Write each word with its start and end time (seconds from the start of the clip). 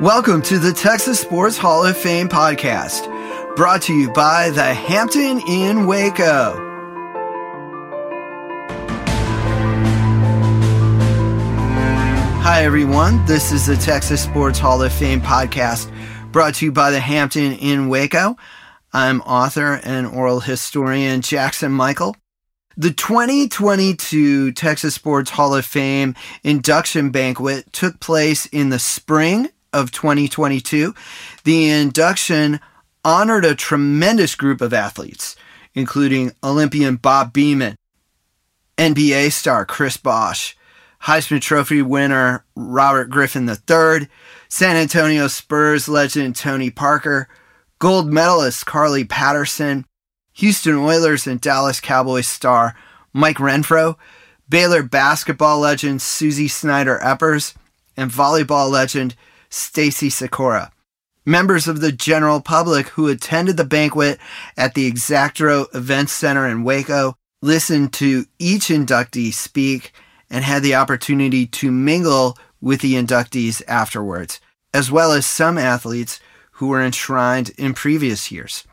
Welcome 0.00 0.40
to 0.44 0.58
the 0.58 0.72
Texas 0.72 1.20
Sports 1.20 1.58
Hall 1.58 1.84
of 1.84 1.94
Fame 1.94 2.30
podcast, 2.30 3.04
brought 3.54 3.82
to 3.82 3.92
you 3.92 4.10
by 4.10 4.48
the 4.48 4.72
Hampton 4.72 5.40
Inn 5.46 5.86
Waco. 5.86 6.54
Hi, 12.40 12.64
everyone. 12.64 13.22
This 13.26 13.52
is 13.52 13.66
the 13.66 13.76
Texas 13.76 14.22
Sports 14.22 14.58
Hall 14.58 14.82
of 14.82 14.90
Fame 14.90 15.20
podcast, 15.20 15.92
brought 16.32 16.54
to 16.54 16.64
you 16.64 16.72
by 16.72 16.90
the 16.90 17.00
Hampton 17.00 17.52
Inn 17.52 17.90
Waco. 17.90 18.38
I'm 18.94 19.20
author 19.20 19.80
and 19.84 20.06
oral 20.06 20.40
historian 20.40 21.20
Jackson 21.20 21.72
Michael. 21.72 22.16
The 22.74 22.90
2022 22.90 24.52
Texas 24.52 24.94
Sports 24.94 25.28
Hall 25.28 25.54
of 25.54 25.66
Fame 25.66 26.14
induction 26.42 27.10
banquet 27.10 27.70
took 27.74 28.00
place 28.00 28.46
in 28.46 28.70
the 28.70 28.78
spring 28.78 29.50
of 29.72 29.90
2022, 29.92 30.94
the 31.44 31.70
induction 31.70 32.60
honored 33.04 33.44
a 33.44 33.54
tremendous 33.54 34.34
group 34.34 34.60
of 34.60 34.72
athletes, 34.72 35.36
including 35.74 36.32
Olympian 36.42 36.96
Bob 36.96 37.32
Beamon, 37.32 37.74
NBA 38.76 39.32
star 39.32 39.64
Chris 39.64 39.96
Bosh, 39.96 40.56
Heisman 41.02 41.40
Trophy 41.40 41.82
winner 41.82 42.44
Robert 42.54 43.08
Griffin 43.08 43.48
III, 43.48 44.08
San 44.48 44.76
Antonio 44.76 45.28
Spurs 45.28 45.88
legend 45.88 46.36
Tony 46.36 46.70
Parker, 46.70 47.28
gold 47.78 48.12
medalist 48.12 48.66
Carly 48.66 49.04
Patterson, 49.04 49.86
Houston 50.34 50.76
Oilers 50.76 51.26
and 51.26 51.40
Dallas 51.40 51.80
Cowboys 51.80 52.26
star 52.26 52.74
Mike 53.12 53.38
Renfro, 53.38 53.96
Baylor 54.48 54.82
basketball 54.82 55.60
legend 55.60 56.00
Suzie 56.00 56.50
Snider 56.50 56.98
Eppers, 57.02 57.54
and 57.96 58.10
volleyball 58.10 58.70
legend 58.70 59.14
Stacy 59.50 60.08
Sykora. 60.08 60.70
Members 61.26 61.68
of 61.68 61.80
the 61.80 61.92
general 61.92 62.40
public 62.40 62.88
who 62.88 63.08
attended 63.08 63.56
the 63.56 63.64
banquet 63.64 64.18
at 64.56 64.74
the 64.74 64.90
Extraco 64.90 65.66
Events 65.74 66.12
Center 66.12 66.46
in 66.48 66.64
Waco 66.64 67.14
listened 67.42 67.92
to 67.94 68.24
each 68.38 68.68
inductee 68.68 69.32
speak 69.32 69.92
and 70.30 70.44
had 70.44 70.62
the 70.62 70.74
opportunity 70.74 71.46
to 71.46 71.70
mingle 71.70 72.38
with 72.60 72.80
the 72.80 72.94
inductees 72.94 73.62
afterwards, 73.66 74.40
as 74.72 74.90
well 74.90 75.12
as 75.12 75.26
some 75.26 75.58
athletes 75.58 76.20
who 76.52 76.68
were 76.68 76.82
enshrined 76.82 77.50
in 77.58 77.74
previous 77.74 78.30
years. 78.30 78.64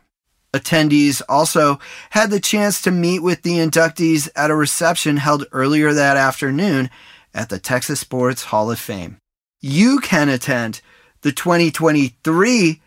Attendees 0.54 1.20
also 1.28 1.78
had 2.10 2.30
the 2.30 2.40
chance 2.40 2.80
to 2.80 2.90
meet 2.90 3.20
with 3.20 3.42
the 3.42 3.58
inductees 3.58 4.28
at 4.34 4.50
a 4.50 4.54
reception 4.54 5.18
held 5.18 5.44
earlier 5.52 5.92
that 5.92 6.16
afternoon 6.16 6.88
at 7.34 7.50
the 7.50 7.58
Texas 7.58 8.00
Sports 8.00 8.44
Hall 8.44 8.70
of 8.70 8.78
Fame 8.78 9.18
you 9.60 9.98
can 10.00 10.28
attend 10.28 10.80
the 11.22 11.32
2023 11.32 12.80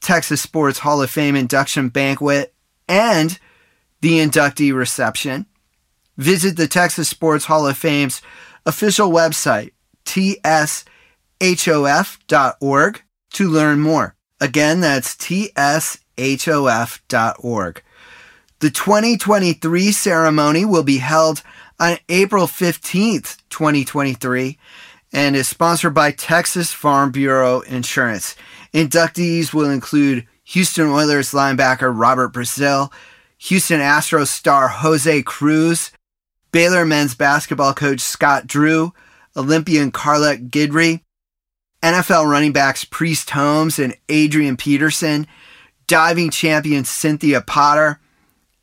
Texas 0.00 0.40
Sports 0.40 0.80
Hall 0.80 1.02
of 1.02 1.10
Fame 1.10 1.36
induction 1.36 1.88
banquet 1.88 2.54
and 2.88 3.38
the 4.00 4.18
inductee 4.20 4.74
reception. 4.74 5.46
Visit 6.16 6.56
the 6.56 6.68
Texas 6.68 7.08
Sports 7.08 7.46
Hall 7.46 7.66
of 7.66 7.76
Fame's 7.76 8.22
official 8.66 9.10
website, 9.10 9.72
tshof.org, 10.04 10.62
to 13.32 13.48
learn 13.48 13.80
more. 13.80 14.14
Again, 14.40 14.80
that's 14.80 15.16
tshof.org. 15.16 15.82
The 18.60 18.70
2023 18.70 19.92
ceremony 19.92 20.64
will 20.64 20.84
be 20.84 20.98
held 20.98 21.42
on 21.80 21.98
April 22.08 22.46
15th, 22.46 23.38
2023 23.50 24.58
and 25.14 25.36
is 25.36 25.48
sponsored 25.48 25.94
by 25.94 26.10
Texas 26.10 26.72
Farm 26.72 27.12
Bureau 27.12 27.60
Insurance. 27.60 28.34
Inductees 28.74 29.54
will 29.54 29.70
include 29.70 30.26
Houston 30.42 30.88
Oilers 30.88 31.30
linebacker 31.30 31.92
Robert 31.96 32.32
Brazile, 32.32 32.92
Houston 33.38 33.80
Astros 33.80 34.26
star 34.26 34.66
Jose 34.66 35.22
Cruz, 35.22 35.92
Baylor 36.50 36.84
men's 36.84 37.14
basketball 37.14 37.72
coach 37.72 38.00
Scott 38.00 38.48
Drew, 38.48 38.92
Olympian 39.36 39.92
Carlette 39.92 40.50
Guidry, 40.50 41.00
NFL 41.82 42.28
running 42.28 42.52
backs 42.52 42.84
Priest 42.84 43.30
Holmes 43.30 43.78
and 43.78 43.96
Adrian 44.08 44.56
Peterson, 44.56 45.28
diving 45.86 46.30
champion 46.30 46.84
Cynthia 46.84 47.40
Potter, 47.40 48.00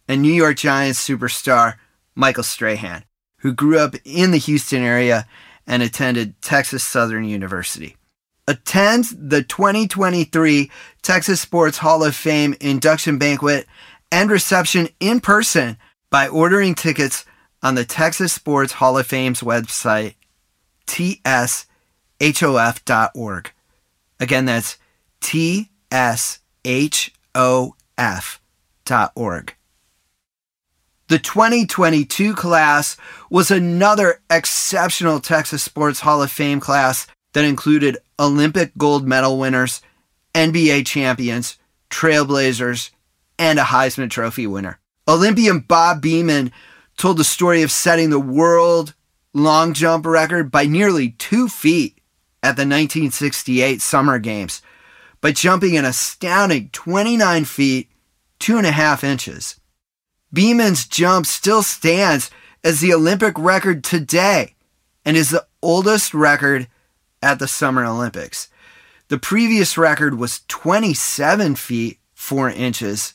and 0.07 0.21
New 0.21 0.33
York 0.33 0.57
Giants 0.57 1.07
superstar 1.07 1.75
Michael 2.13 2.43
Strahan, 2.43 3.05
who 3.37 3.53
grew 3.53 3.79
up 3.79 3.95
in 4.03 4.31
the 4.31 4.37
Houston 4.37 4.83
area 4.83 5.25
and 5.67 5.83
attended 5.83 6.41
Texas 6.41 6.83
Southern 6.83 7.25
University. 7.25 7.95
Attend 8.47 9.05
the 9.13 9.43
2023 9.43 10.71
Texas 11.01 11.39
Sports 11.41 11.77
Hall 11.77 12.03
of 12.03 12.15
Fame 12.15 12.55
induction 12.59 13.17
banquet 13.17 13.67
and 14.11 14.29
reception 14.29 14.89
in 14.99 15.19
person 15.21 15.77
by 16.09 16.27
ordering 16.27 16.75
tickets 16.75 17.25
on 17.63 17.75
the 17.75 17.85
Texas 17.85 18.33
Sports 18.33 18.73
Hall 18.73 18.97
of 18.97 19.07
Fame's 19.07 19.41
website, 19.41 20.15
tshof.org. 20.87 21.51
Again, 24.19 24.45
that's 24.45 24.77
tshof.org. 25.21 25.61
The 31.11 31.19
2022 31.19 32.33
class 32.35 32.95
was 33.29 33.51
another 33.51 34.21
exceptional 34.29 35.19
Texas 35.19 35.61
Sports 35.61 35.99
Hall 35.99 36.23
of 36.23 36.31
Fame 36.31 36.61
class 36.61 37.05
that 37.33 37.43
included 37.43 37.97
Olympic 38.17 38.71
gold 38.77 39.05
medal 39.05 39.37
winners, 39.37 39.81
NBA 40.33 40.85
champions, 40.85 41.57
trailblazers, 41.89 42.91
and 43.37 43.59
a 43.59 43.63
Heisman 43.63 44.09
Trophy 44.09 44.47
winner. 44.47 44.79
Olympian 45.05 45.59
Bob 45.59 46.01
Beamon 46.01 46.53
told 46.95 47.17
the 47.17 47.25
story 47.25 47.61
of 47.61 47.71
setting 47.71 48.09
the 48.09 48.17
world 48.17 48.93
long 49.33 49.73
jump 49.73 50.05
record 50.05 50.49
by 50.49 50.65
nearly 50.65 51.09
two 51.09 51.49
feet 51.49 51.99
at 52.41 52.55
the 52.55 52.61
1968 52.61 53.81
Summer 53.81 54.17
Games 54.17 54.61
by 55.19 55.33
jumping 55.33 55.75
an 55.75 55.83
astounding 55.83 56.69
29 56.69 57.43
feet, 57.43 57.89
two 58.39 58.57
and 58.57 58.65
a 58.65 58.71
half 58.71 59.03
inches. 59.03 59.57
Beamon's 60.33 60.87
jump 60.87 61.25
still 61.25 61.61
stands 61.61 62.31
as 62.63 62.79
the 62.79 62.93
Olympic 62.93 63.37
record 63.37 63.83
today 63.83 64.55
and 65.03 65.17
is 65.17 65.29
the 65.29 65.45
oldest 65.61 66.13
record 66.13 66.67
at 67.21 67.39
the 67.39 67.47
Summer 67.47 67.85
Olympics. 67.85 68.49
The 69.09 69.17
previous 69.17 69.77
record 69.77 70.17
was 70.17 70.41
27 70.47 71.55
feet 71.55 71.99
4 72.13 72.49
inches. 72.49 73.13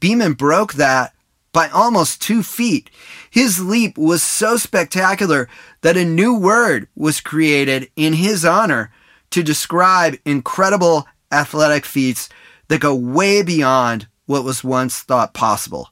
Beamon 0.00 0.36
broke 0.36 0.74
that 0.74 1.14
by 1.52 1.68
almost 1.68 2.20
2 2.20 2.42
feet. 2.42 2.90
His 3.30 3.64
leap 3.64 3.96
was 3.96 4.22
so 4.22 4.58
spectacular 4.58 5.48
that 5.80 5.96
a 5.96 6.04
new 6.04 6.38
word 6.38 6.88
was 6.94 7.22
created 7.22 7.90
in 7.96 8.12
his 8.12 8.44
honor 8.44 8.92
to 9.30 9.42
describe 9.42 10.18
incredible 10.26 11.06
athletic 11.32 11.86
feats 11.86 12.28
that 12.68 12.80
go 12.80 12.94
way 12.94 13.42
beyond 13.42 14.08
what 14.26 14.44
was 14.44 14.62
once 14.62 15.00
thought 15.00 15.32
possible. 15.32 15.88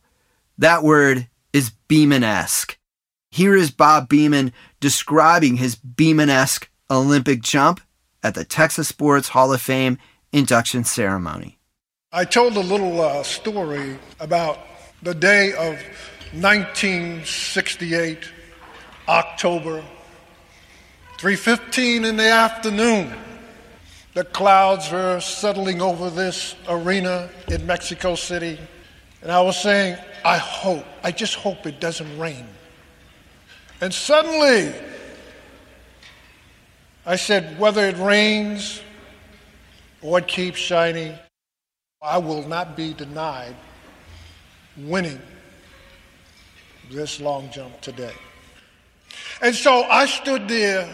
That 0.59 0.83
word 0.83 1.29
is 1.53 1.73
Beamon-esque. 1.89 2.79
Here 3.31 3.55
is 3.55 3.71
Bob 3.71 4.09
Beamon 4.09 4.53
describing 4.81 5.57
his 5.57 5.77
Beamon-esque 5.77 6.71
Olympic 6.91 7.43
jump 7.43 7.81
at 8.23 8.35
the 8.35 8.45
Texas 8.45 8.89
Sports 8.89 9.29
Hall 9.29 9.53
of 9.53 9.61
Fame 9.61 9.99
induction 10.33 10.85
ceremony. 10.85 11.59
I 12.11 12.25
told 12.25 12.57
a 12.57 12.61
little 12.61 13.03
uh, 13.03 13.23
story 13.23 13.99
about 14.19 14.59
the 15.03 15.15
day 15.15 15.53
of 15.53 15.75
1968, 16.33 18.19
October, 19.09 19.85
3:15 21.19 22.07
in 22.07 22.17
the 22.17 22.31
afternoon. 22.31 23.13
The 24.15 24.25
clouds 24.25 24.91
were 24.91 25.21
settling 25.21 25.83
over 25.83 26.09
this 26.09 26.55
arena 26.67 27.29
in 27.49 27.67
Mexico 27.67 28.15
City, 28.15 28.59
and 29.23 29.33
I 29.33 29.41
was 29.41 29.61
saying, 29.61 29.97
I 30.25 30.39
hope, 30.39 30.85
I 31.03 31.11
just 31.13 31.35
hope 31.35 31.67
it 31.67 31.81
doesn't 31.81 32.19
rain. 32.19 32.47
And 33.81 33.93
suddenly, 33.93 34.73
I 37.05 37.17
said, 37.17 37.59
whether 37.59 37.87
it 37.87 37.97
rains 37.99 38.83
or 40.03 40.19
it 40.19 40.27
keeps 40.27 40.59
shining, 40.59 41.15
I 42.03 42.19
will 42.19 42.47
not 42.47 42.77
be 42.77 42.95
denied 42.95 43.57
winning 44.77 45.21
this 46.91 47.21
long 47.21 47.51
jump 47.51 47.81
today. 47.81 48.15
And 49.43 49.55
so 49.55 49.85
I 49.85 50.07
stood 50.07 50.49
there 50.49 50.89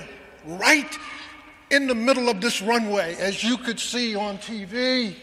right 0.46 0.98
in 1.70 1.86
the 1.86 1.94
middle 1.94 2.28
of 2.28 2.40
this 2.40 2.60
runway, 2.60 3.16
as 3.16 3.42
you 3.42 3.56
could 3.56 3.80
see 3.80 4.14
on 4.14 4.38
TV, 4.38 5.14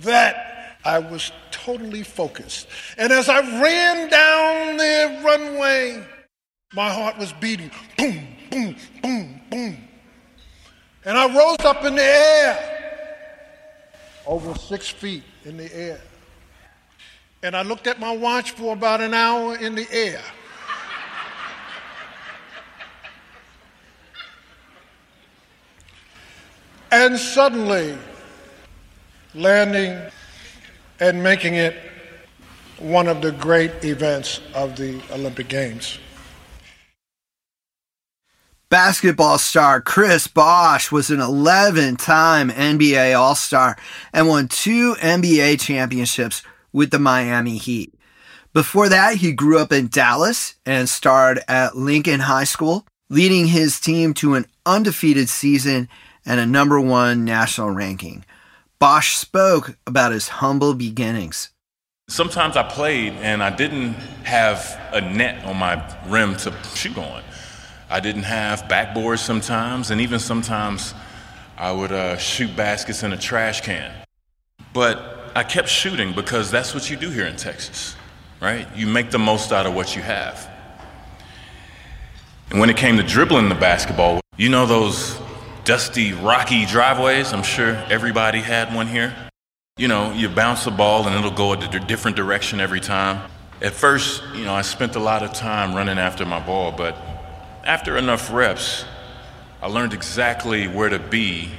that 0.00 0.53
I 0.84 0.98
was 0.98 1.32
totally 1.50 2.02
focused. 2.02 2.68
And 2.98 3.12
as 3.12 3.28
I 3.28 3.40
ran 3.62 4.10
down 4.10 4.76
the 4.76 5.20
runway, 5.24 6.06
my 6.74 6.90
heart 6.90 7.16
was 7.18 7.32
beating 7.34 7.70
boom, 7.96 8.26
boom, 8.50 8.76
boom, 9.02 9.40
boom. 9.50 9.76
And 11.04 11.18
I 11.18 11.34
rose 11.34 11.60
up 11.60 11.84
in 11.84 11.94
the 11.94 12.02
air, 12.02 13.40
over 14.26 14.54
six 14.58 14.88
feet 14.88 15.22
in 15.44 15.56
the 15.56 15.74
air. 15.74 16.00
And 17.42 17.54
I 17.54 17.62
looked 17.62 17.86
at 17.86 18.00
my 18.00 18.14
watch 18.14 18.52
for 18.52 18.72
about 18.72 19.00
an 19.00 19.14
hour 19.14 19.56
in 19.56 19.74
the 19.74 19.86
air. 19.90 20.22
And 26.90 27.18
suddenly, 27.18 27.98
landing 29.34 30.10
and 31.00 31.22
making 31.22 31.54
it 31.54 31.76
one 32.78 33.06
of 33.08 33.22
the 33.22 33.32
great 33.32 33.84
events 33.84 34.40
of 34.54 34.76
the 34.76 35.00
Olympic 35.12 35.48
Games. 35.48 35.98
Basketball 38.68 39.38
star 39.38 39.80
Chris 39.80 40.26
Bosh 40.26 40.90
was 40.90 41.08
an 41.10 41.20
11 41.20 41.96
time 41.96 42.50
NBA 42.50 43.16
All 43.16 43.36
Star 43.36 43.76
and 44.12 44.26
won 44.26 44.48
two 44.48 44.94
NBA 44.94 45.60
championships 45.60 46.42
with 46.72 46.90
the 46.90 46.98
Miami 46.98 47.56
Heat. 47.56 47.94
Before 48.52 48.88
that, 48.88 49.16
he 49.16 49.32
grew 49.32 49.58
up 49.58 49.72
in 49.72 49.88
Dallas 49.88 50.54
and 50.66 50.88
starred 50.88 51.40
at 51.46 51.76
Lincoln 51.76 52.20
High 52.20 52.44
School, 52.44 52.86
leading 53.08 53.46
his 53.46 53.78
team 53.78 54.14
to 54.14 54.34
an 54.34 54.46
undefeated 54.66 55.28
season 55.28 55.88
and 56.26 56.40
a 56.40 56.46
number 56.46 56.80
one 56.80 57.24
national 57.24 57.70
ranking. 57.70 58.24
Bosh 58.78 59.16
spoke 59.16 59.76
about 59.86 60.12
his 60.12 60.28
humble 60.28 60.74
beginnings. 60.74 61.50
Sometimes 62.08 62.56
I 62.56 62.64
played 62.64 63.14
and 63.14 63.42
I 63.42 63.50
didn't 63.50 63.94
have 64.24 64.78
a 64.92 65.00
net 65.00 65.44
on 65.46 65.56
my 65.56 65.82
rim 66.06 66.36
to 66.38 66.52
shoot 66.74 66.98
on. 66.98 67.22
I 67.88 68.00
didn't 68.00 68.24
have 68.24 68.62
backboards 68.62 69.20
sometimes, 69.20 69.90
and 69.90 70.00
even 70.00 70.18
sometimes 70.18 70.94
I 71.56 71.70
would 71.70 71.92
uh, 71.92 72.16
shoot 72.16 72.54
baskets 72.56 73.02
in 73.02 73.12
a 73.12 73.16
trash 73.16 73.60
can. 73.60 73.92
But 74.72 75.32
I 75.36 75.44
kept 75.44 75.68
shooting 75.68 76.12
because 76.12 76.50
that's 76.50 76.74
what 76.74 76.90
you 76.90 76.96
do 76.96 77.10
here 77.10 77.26
in 77.26 77.36
Texas, 77.36 77.96
right? 78.40 78.66
You 78.76 78.86
make 78.86 79.10
the 79.10 79.18
most 79.18 79.52
out 79.52 79.66
of 79.66 79.74
what 79.74 79.94
you 79.94 80.02
have. 80.02 80.50
And 82.50 82.60
when 82.60 82.68
it 82.68 82.76
came 82.76 82.96
to 82.96 83.02
dribbling 83.02 83.48
the 83.48 83.54
basketball, 83.54 84.20
you 84.36 84.48
know 84.48 84.66
those 84.66 85.18
dusty, 85.64 86.12
rocky 86.12 86.66
driveways? 86.66 87.32
I'm 87.32 87.42
sure 87.42 87.74
everybody 87.90 88.40
had 88.40 88.74
one 88.74 88.86
here. 88.86 89.14
You 89.76 89.88
know, 89.88 90.12
you 90.12 90.28
bounce 90.28 90.64
the 90.64 90.70
ball 90.70 91.06
and 91.06 91.16
it'll 91.16 91.36
go 91.36 91.52
a 91.52 91.80
different 91.80 92.16
direction 92.16 92.60
every 92.60 92.80
time. 92.80 93.28
At 93.60 93.72
first, 93.72 94.22
you 94.34 94.44
know, 94.44 94.54
I 94.54 94.62
spent 94.62 94.94
a 94.94 95.00
lot 95.00 95.22
of 95.22 95.32
time 95.32 95.74
running 95.74 95.98
after 95.98 96.24
my 96.24 96.38
ball, 96.38 96.70
but 96.70 96.96
after 97.64 97.96
enough 97.96 98.32
reps, 98.32 98.84
I 99.62 99.66
learned 99.66 99.94
exactly 99.94 100.68
where 100.68 100.90
to 100.90 100.98
be 100.98 101.50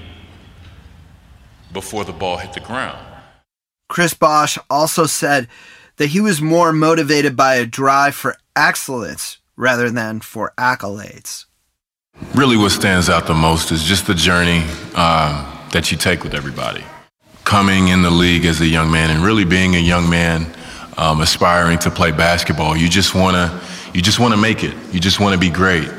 before 1.74 2.06
the 2.06 2.13
ball 2.13 2.38
hit 2.38 2.54
the 2.54 2.60
ground. 2.60 3.00
Chris 3.90 4.13
Bosh 4.13 4.58
also 4.69 5.06
said 5.06 5.48
that 5.98 6.08
he 6.08 6.22
was 6.22 6.42
more 6.42 6.72
motivated 6.72 7.36
by 7.36 7.56
a 7.56 7.66
drive 7.66 8.16
for 8.16 8.38
excellence 8.56 9.40
rather 9.56 9.90
than 9.90 10.19
for 10.19 10.54
accolades. 10.58 11.45
Really, 12.34 12.56
what 12.56 12.72
stands 12.72 13.10
out 13.10 13.28
the 13.28 13.34
most 13.34 13.72
is 13.72 13.84
just 13.84 14.08
the 14.08 14.14
journey 14.14 14.60
um, 14.96 15.46
that 15.72 15.92
you 15.92 15.98
take 15.98 16.24
with 16.24 16.34
everybody. 16.34 16.84
Coming 17.44 17.90
in 17.90 18.02
the 18.04 18.10
league 18.10 18.46
as 18.46 18.62
a 18.62 18.66
young 18.66 18.90
man 18.90 19.10
and 19.10 19.24
really 19.24 19.44
being 19.44 19.76
a 19.76 19.80
young 19.80 20.10
man 20.10 20.48
um, 20.98 21.20
aspiring 21.20 21.78
to 21.80 21.92
play 21.92 22.12
basketball, 22.12 22.76
you 22.78 22.88
just 22.88 23.16
want 23.16 23.36
to 23.36 23.62
you 23.94 24.02
just 24.02 24.20
want 24.20 24.34
to 24.34 24.40
make 24.40 24.64
it. 24.64 24.74
You 24.94 25.00
just 25.00 25.20
want 25.20 25.34
to 25.34 25.40
be 25.40 25.50
great. 25.50 25.90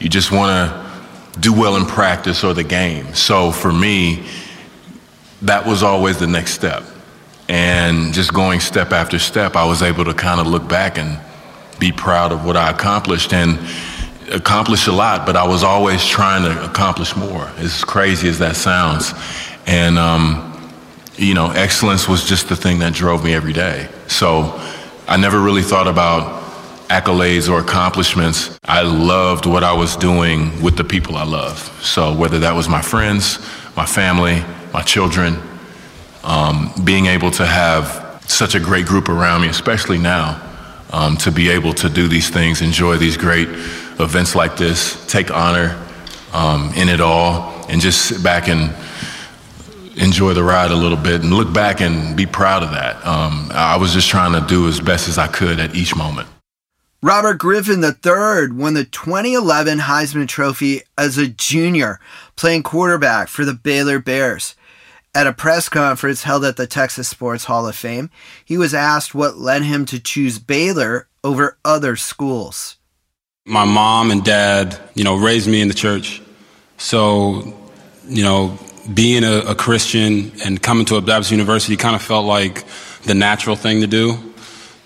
You 0.00 0.08
just 0.08 0.32
want 0.32 0.70
to 0.70 1.40
do 1.40 1.52
well 1.52 1.76
in 1.76 1.86
practice 1.86 2.44
or 2.44 2.52
the 2.52 2.64
game. 2.64 3.14
So 3.14 3.50
for 3.52 3.72
me, 3.72 4.26
that 5.42 5.66
was 5.66 5.82
always 5.82 6.18
the 6.18 6.26
next 6.26 6.52
step. 6.52 6.82
And 7.48 8.12
just 8.12 8.34
going 8.34 8.60
step 8.60 8.92
after 8.92 9.18
step, 9.18 9.56
I 9.56 9.64
was 9.64 9.82
able 9.82 10.04
to 10.04 10.14
kind 10.14 10.40
of 10.40 10.46
look 10.46 10.68
back 10.68 10.98
and 10.98 11.18
be 11.78 11.92
proud 11.92 12.32
of 12.32 12.44
what 12.44 12.56
I 12.56 12.70
accomplished 12.70 13.32
and 13.32 13.58
accomplish 14.30 14.86
a 14.86 14.92
lot, 14.92 15.26
but 15.26 15.36
I 15.36 15.46
was 15.46 15.62
always 15.62 16.04
trying 16.04 16.44
to 16.44 16.64
accomplish 16.64 17.16
more, 17.16 17.50
as 17.58 17.84
crazy 17.84 18.28
as 18.28 18.38
that 18.38 18.56
sounds. 18.56 19.12
And, 19.66 19.98
um, 19.98 20.44
you 21.16 21.34
know, 21.34 21.50
excellence 21.50 22.08
was 22.08 22.24
just 22.24 22.48
the 22.48 22.56
thing 22.56 22.78
that 22.80 22.94
drove 22.94 23.24
me 23.24 23.34
every 23.34 23.52
day. 23.52 23.88
So 24.06 24.60
I 25.06 25.16
never 25.16 25.40
really 25.40 25.62
thought 25.62 25.88
about 25.88 26.38
accolades 26.88 27.50
or 27.50 27.60
accomplishments. 27.60 28.58
I 28.64 28.82
loved 28.82 29.44
what 29.46 29.62
I 29.62 29.72
was 29.72 29.96
doing 29.96 30.62
with 30.62 30.76
the 30.76 30.84
people 30.84 31.16
I 31.16 31.24
love. 31.24 31.58
So 31.82 32.14
whether 32.14 32.38
that 32.40 32.54
was 32.54 32.68
my 32.68 32.80
friends, 32.80 33.38
my 33.76 33.84
family, 33.84 34.42
my 34.72 34.82
children, 34.82 35.36
um, 36.24 36.72
being 36.84 37.06
able 37.06 37.30
to 37.32 37.46
have 37.46 38.22
such 38.26 38.54
a 38.54 38.60
great 38.60 38.86
group 38.86 39.08
around 39.08 39.42
me, 39.42 39.48
especially 39.48 39.98
now, 39.98 40.42
um, 40.90 41.16
to 41.18 41.30
be 41.30 41.50
able 41.50 41.74
to 41.74 41.88
do 41.88 42.08
these 42.08 42.30
things, 42.30 42.62
enjoy 42.62 42.96
these 42.96 43.16
great 43.16 43.48
events 44.00 44.34
like 44.34 44.56
this, 44.56 45.06
take 45.06 45.30
honor 45.30 45.80
um, 46.32 46.72
in 46.74 46.88
it 46.88 47.00
all, 47.00 47.66
and 47.68 47.80
just 47.80 48.06
sit 48.06 48.22
back 48.22 48.48
and 48.48 48.74
enjoy 50.00 50.32
the 50.32 50.42
ride 50.42 50.70
a 50.70 50.76
little 50.76 50.96
bit 50.96 51.22
and 51.22 51.34
look 51.34 51.52
back 51.52 51.80
and 51.80 52.16
be 52.16 52.26
proud 52.26 52.62
of 52.62 52.70
that. 52.70 53.04
Um, 53.04 53.50
I 53.52 53.76
was 53.76 53.92
just 53.92 54.08
trying 54.08 54.40
to 54.40 54.46
do 54.46 54.68
as 54.68 54.80
best 54.80 55.08
as 55.08 55.18
I 55.18 55.26
could 55.26 55.58
at 55.58 55.74
each 55.74 55.96
moment. 55.96 56.28
Robert 57.00 57.34
Griffin 57.34 57.82
III 57.82 58.50
won 58.52 58.74
the 58.74 58.84
2011 58.84 59.78
Heisman 59.78 60.26
Trophy 60.26 60.82
as 60.96 61.16
a 61.16 61.28
junior, 61.28 62.00
playing 62.34 62.64
quarterback 62.64 63.28
for 63.28 63.44
the 63.44 63.54
Baylor 63.54 64.00
Bears. 64.00 64.56
At 65.14 65.26
a 65.26 65.32
press 65.32 65.68
conference 65.68 66.24
held 66.24 66.44
at 66.44 66.56
the 66.56 66.66
Texas 66.66 67.08
Sports 67.08 67.44
Hall 67.44 67.68
of 67.68 67.76
Fame, 67.76 68.10
he 68.44 68.58
was 68.58 68.74
asked 68.74 69.14
what 69.14 69.38
led 69.38 69.62
him 69.62 69.84
to 69.86 70.00
choose 70.00 70.38
Baylor 70.38 71.08
over 71.22 71.56
other 71.64 71.94
schools. 71.94 72.77
My 73.48 73.64
mom 73.64 74.10
and 74.10 74.22
dad, 74.22 74.78
you 74.94 75.04
know, 75.04 75.16
raised 75.16 75.48
me 75.48 75.62
in 75.62 75.68
the 75.68 75.74
church. 75.74 76.20
So, 76.76 77.56
you 78.06 78.22
know, 78.22 78.58
being 78.92 79.24
a, 79.24 79.38
a 79.38 79.54
Christian 79.54 80.32
and 80.44 80.62
coming 80.62 80.84
to 80.86 80.96
a 80.96 81.00
Baptist 81.00 81.30
university 81.30 81.76
kind 81.76 81.96
of 81.96 82.02
felt 82.02 82.26
like 82.26 82.64
the 83.04 83.14
natural 83.14 83.56
thing 83.56 83.80
to 83.80 83.86
do. 83.86 84.18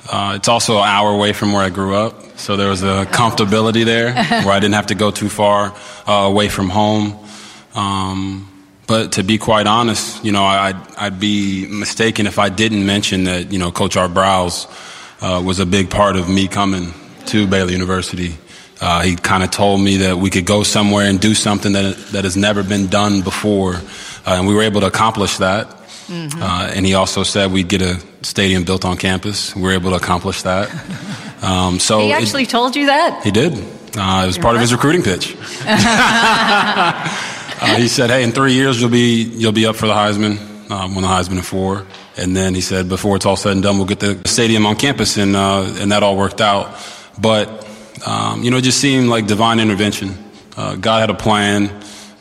Uh, 0.09 0.35
it's 0.37 0.47
also 0.47 0.79
an 0.79 0.85
hour 0.88 1.11
away 1.11 1.32
from 1.32 1.53
where 1.53 1.62
I 1.62 1.70
grew 1.70 1.97
up, 1.97 2.38
so 2.38 2.56
there 2.56 2.69
was 2.69 2.82
a 2.82 3.06
comfortability 3.06 3.85
there 3.85 4.12
where 4.44 4.50
I 4.50 4.61
didn't 4.61 4.75
have 4.75 4.88
to 4.88 4.94
go 4.94 5.11
too 5.11 5.29
far 5.29 5.75
uh, 6.06 6.12
away 6.12 6.49
from 6.49 6.69
home. 6.69 7.19
Um, 7.75 8.49
but 8.87 9.12
to 9.12 9.25
be 9.25 9.38
quite 9.38 9.66
honest, 9.66 10.25
you 10.25 10.31
know, 10.33 10.45
I'd, 10.45 10.76
I'd, 10.97 11.19
be 11.19 11.66
mistaken 11.66 12.26
if 12.26 12.38
I 12.38 12.49
didn't 12.49 12.85
mention 12.85 13.25
that, 13.25 13.52
you 13.52 13.59
know, 13.59 13.73
Coach 13.73 13.97
Art 13.97 14.12
Briles 14.12 14.66
uh, 15.21 15.40
was 15.40 15.61
a 15.61 15.66
big 15.66 15.88
part 15.88 16.16
of 16.16 16.28
me 16.28 16.49
coming 16.49 16.92
to 17.26 17.47
Baylor 17.47 17.71
University. 17.71 18.37
Uh, 18.82 19.02
he 19.02 19.14
kind 19.14 19.44
of 19.44 19.52
told 19.52 19.80
me 19.80 19.98
that 19.98 20.18
we 20.18 20.28
could 20.28 20.44
go 20.44 20.64
somewhere 20.64 21.08
and 21.08 21.20
do 21.20 21.34
something 21.34 21.72
that, 21.72 21.96
that 22.10 22.24
has 22.24 22.36
never 22.36 22.64
been 22.64 22.88
done 22.88 23.22
before, 23.22 23.74
uh, 23.74 23.80
and 24.26 24.48
we 24.48 24.54
were 24.54 24.62
able 24.62 24.80
to 24.80 24.88
accomplish 24.88 25.38
that. 25.38 25.68
Mm-hmm. 26.08 26.42
Uh, 26.42 26.72
and 26.74 26.84
he 26.84 26.94
also 26.94 27.22
said 27.22 27.52
we'd 27.52 27.68
get 27.68 27.80
a 27.80 28.02
stadium 28.22 28.64
built 28.64 28.84
on 28.84 28.96
campus. 28.96 29.54
We 29.54 29.62
were 29.62 29.72
able 29.72 29.90
to 29.90 29.96
accomplish 29.96 30.42
that. 30.42 30.68
Um, 31.42 31.80
so 31.80 31.98
he 31.98 32.12
actually 32.12 32.44
it, 32.44 32.50
told 32.50 32.76
you 32.76 32.86
that. 32.86 33.24
He 33.24 33.32
did. 33.32 33.52
Uh, 33.52 34.22
it 34.22 34.26
was 34.26 34.36
You're 34.36 34.44
part 34.44 34.44
right. 34.44 34.54
of 34.54 34.60
his 34.60 34.72
recruiting 34.72 35.02
pitch. 35.02 35.36
uh, 35.66 37.08
he 37.78 37.88
said, 37.88 38.10
"Hey, 38.10 38.22
in 38.22 38.30
three 38.30 38.52
years 38.52 38.80
you'll 38.80 38.90
be 38.90 39.24
you'll 39.24 39.50
be 39.50 39.66
up 39.66 39.74
for 39.74 39.88
the 39.88 39.92
Heisman. 39.92 40.38
Um, 40.70 40.94
won 40.94 41.02
the 41.02 41.08
Heisman 41.08 41.38
in 41.38 41.42
four. 41.42 41.84
And 42.16 42.36
then 42.36 42.54
he 42.54 42.60
said, 42.60 42.88
before 42.88 43.16
it's 43.16 43.26
all 43.26 43.36
said 43.36 43.52
and 43.52 43.62
done, 43.62 43.76
we'll 43.76 43.86
get 43.86 44.00
the 44.00 44.20
stadium 44.26 44.66
on 44.66 44.76
campus, 44.76 45.16
and 45.16 45.34
uh, 45.34 45.74
and 45.78 45.92
that 45.92 46.02
all 46.02 46.16
worked 46.16 46.40
out. 46.40 46.76
But 47.20 47.66
um, 48.06 48.42
you 48.42 48.50
know, 48.50 48.56
it 48.56 48.62
just 48.62 48.80
seemed 48.80 49.08
like 49.08 49.26
divine 49.26 49.61
intervention. 49.61 50.14
Uh, 50.56 50.76
God 50.76 51.00
had 51.00 51.11
a 51.11 51.14
plan. 51.14 51.70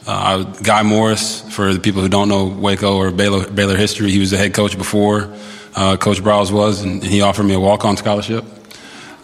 Uh, 0.07 0.43
Guy 0.43 0.83
Morriss, 0.83 1.49
for 1.51 1.73
the 1.73 1.79
people 1.79 2.01
who 2.01 2.09
don't 2.09 2.27
know 2.27 2.45
Waco 2.45 2.97
or 2.97 3.11
Baylor, 3.11 3.49
Baylor 3.49 3.77
history, 3.77 4.11
he 4.11 4.19
was 4.19 4.31
the 4.31 4.37
head 4.37 4.53
coach 4.53 4.77
before 4.77 5.33
uh, 5.75 5.97
Coach 5.97 6.21
Briles 6.21 6.51
was, 6.51 6.81
and, 6.81 7.03
he 7.03 7.21
offered 7.21 7.43
me 7.43 7.53
a 7.53 7.59
walk-on 7.59 7.97
scholarship. 7.97 8.43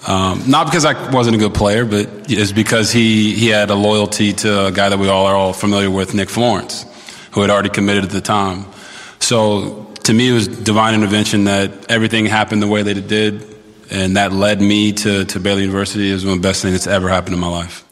Um, 0.08 0.44
not 0.48 0.68
because 0.68 0.86
I 0.86 1.12
wasn't 1.12 1.36
a 1.36 1.39
good 1.39 1.54
player, 1.54 1.84
but 1.84 2.08
it's 2.30 2.51
because 2.51 2.92
he, 2.92 3.34
he 3.34 3.48
had 3.48 3.70
a 3.70 3.75
loyalty 3.75 4.32
to 4.34 4.68
a 4.68 4.72
guy 4.72 4.89
that 4.89 4.98
we 4.98 5.10
all 5.10 5.25
are 5.25 5.36
all 5.36 5.54
familiar 5.54 5.92
with, 5.92 6.13
Nick 6.13 6.30
Florence, 6.30 6.86
who 7.32 7.42
had 7.42 7.50
already 7.50 7.70
committed 7.70 8.06
at 8.06 8.12
the 8.12 8.22
time. 8.22 8.66
So 9.20 9.94
to 10.04 10.13
me, 10.13 10.30
it 10.30 10.34
was 10.34 10.48
divine 10.48 10.94
intervention 10.94 11.46
that 11.46 11.92
everything 11.92 12.25
happened 12.25 12.62
the 12.62 12.68
way 12.68 12.84
that 12.84 12.96
it 12.96 13.08
did, 13.08 13.57
and 13.89 14.17
that 14.17 14.32
led 14.32 14.62
me 14.62 14.91
to, 14.94 15.25
to 15.25 15.39
Baylor 15.39 15.62
University. 15.62 16.10
It 16.10 16.13
was 16.13 16.25
one 16.25 16.38
of 16.38 16.41
the 16.41 16.48
best 16.48 16.62
things 16.62 16.74
that's 16.74 16.88
ever 16.88 17.10
happened 17.10 17.34
in 17.34 17.39
my 17.39 17.48
life. 17.48 17.84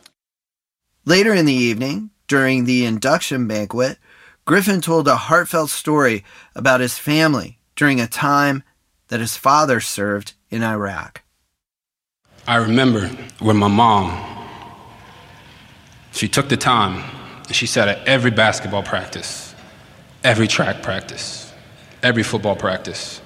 Later 1.05 1.33
in 1.33 1.45
the 1.45 1.53
evening, 1.53 2.09
during 2.27 2.65
the 2.65 2.85
induction 2.85 3.47
banquet, 3.47 3.97
Griffin 4.45 4.81
told 4.81 5.07
a 5.07 5.15
heartfelt 5.15 5.69
story 5.69 6.23
about 6.55 6.79
his 6.79 6.97
family 6.97 7.59
during 7.75 7.99
a 7.99 8.07
time 8.07 8.63
that 9.07 9.19
his 9.19 9.37
father 9.37 9.79
served 9.79 10.33
in 10.49 10.63
Iraq. 10.63 11.21
I 12.47 12.57
remember 12.57 13.07
when 13.39 13.57
my 13.57 13.67
mom, 13.67 14.47
she 16.11 16.27
took 16.27 16.49
the 16.49 16.57
time 16.57 17.03
and 17.47 17.55
She 17.55 17.67
sat 17.67 17.87
at 17.87 18.07
every 18.07 18.31
basketball 18.31 18.83
practice, 18.83 19.53
every 20.23 20.47
track 20.47 20.81
practice, 20.81 21.53
every 22.01 22.23
football 22.23 22.55
practice. 22.55 23.21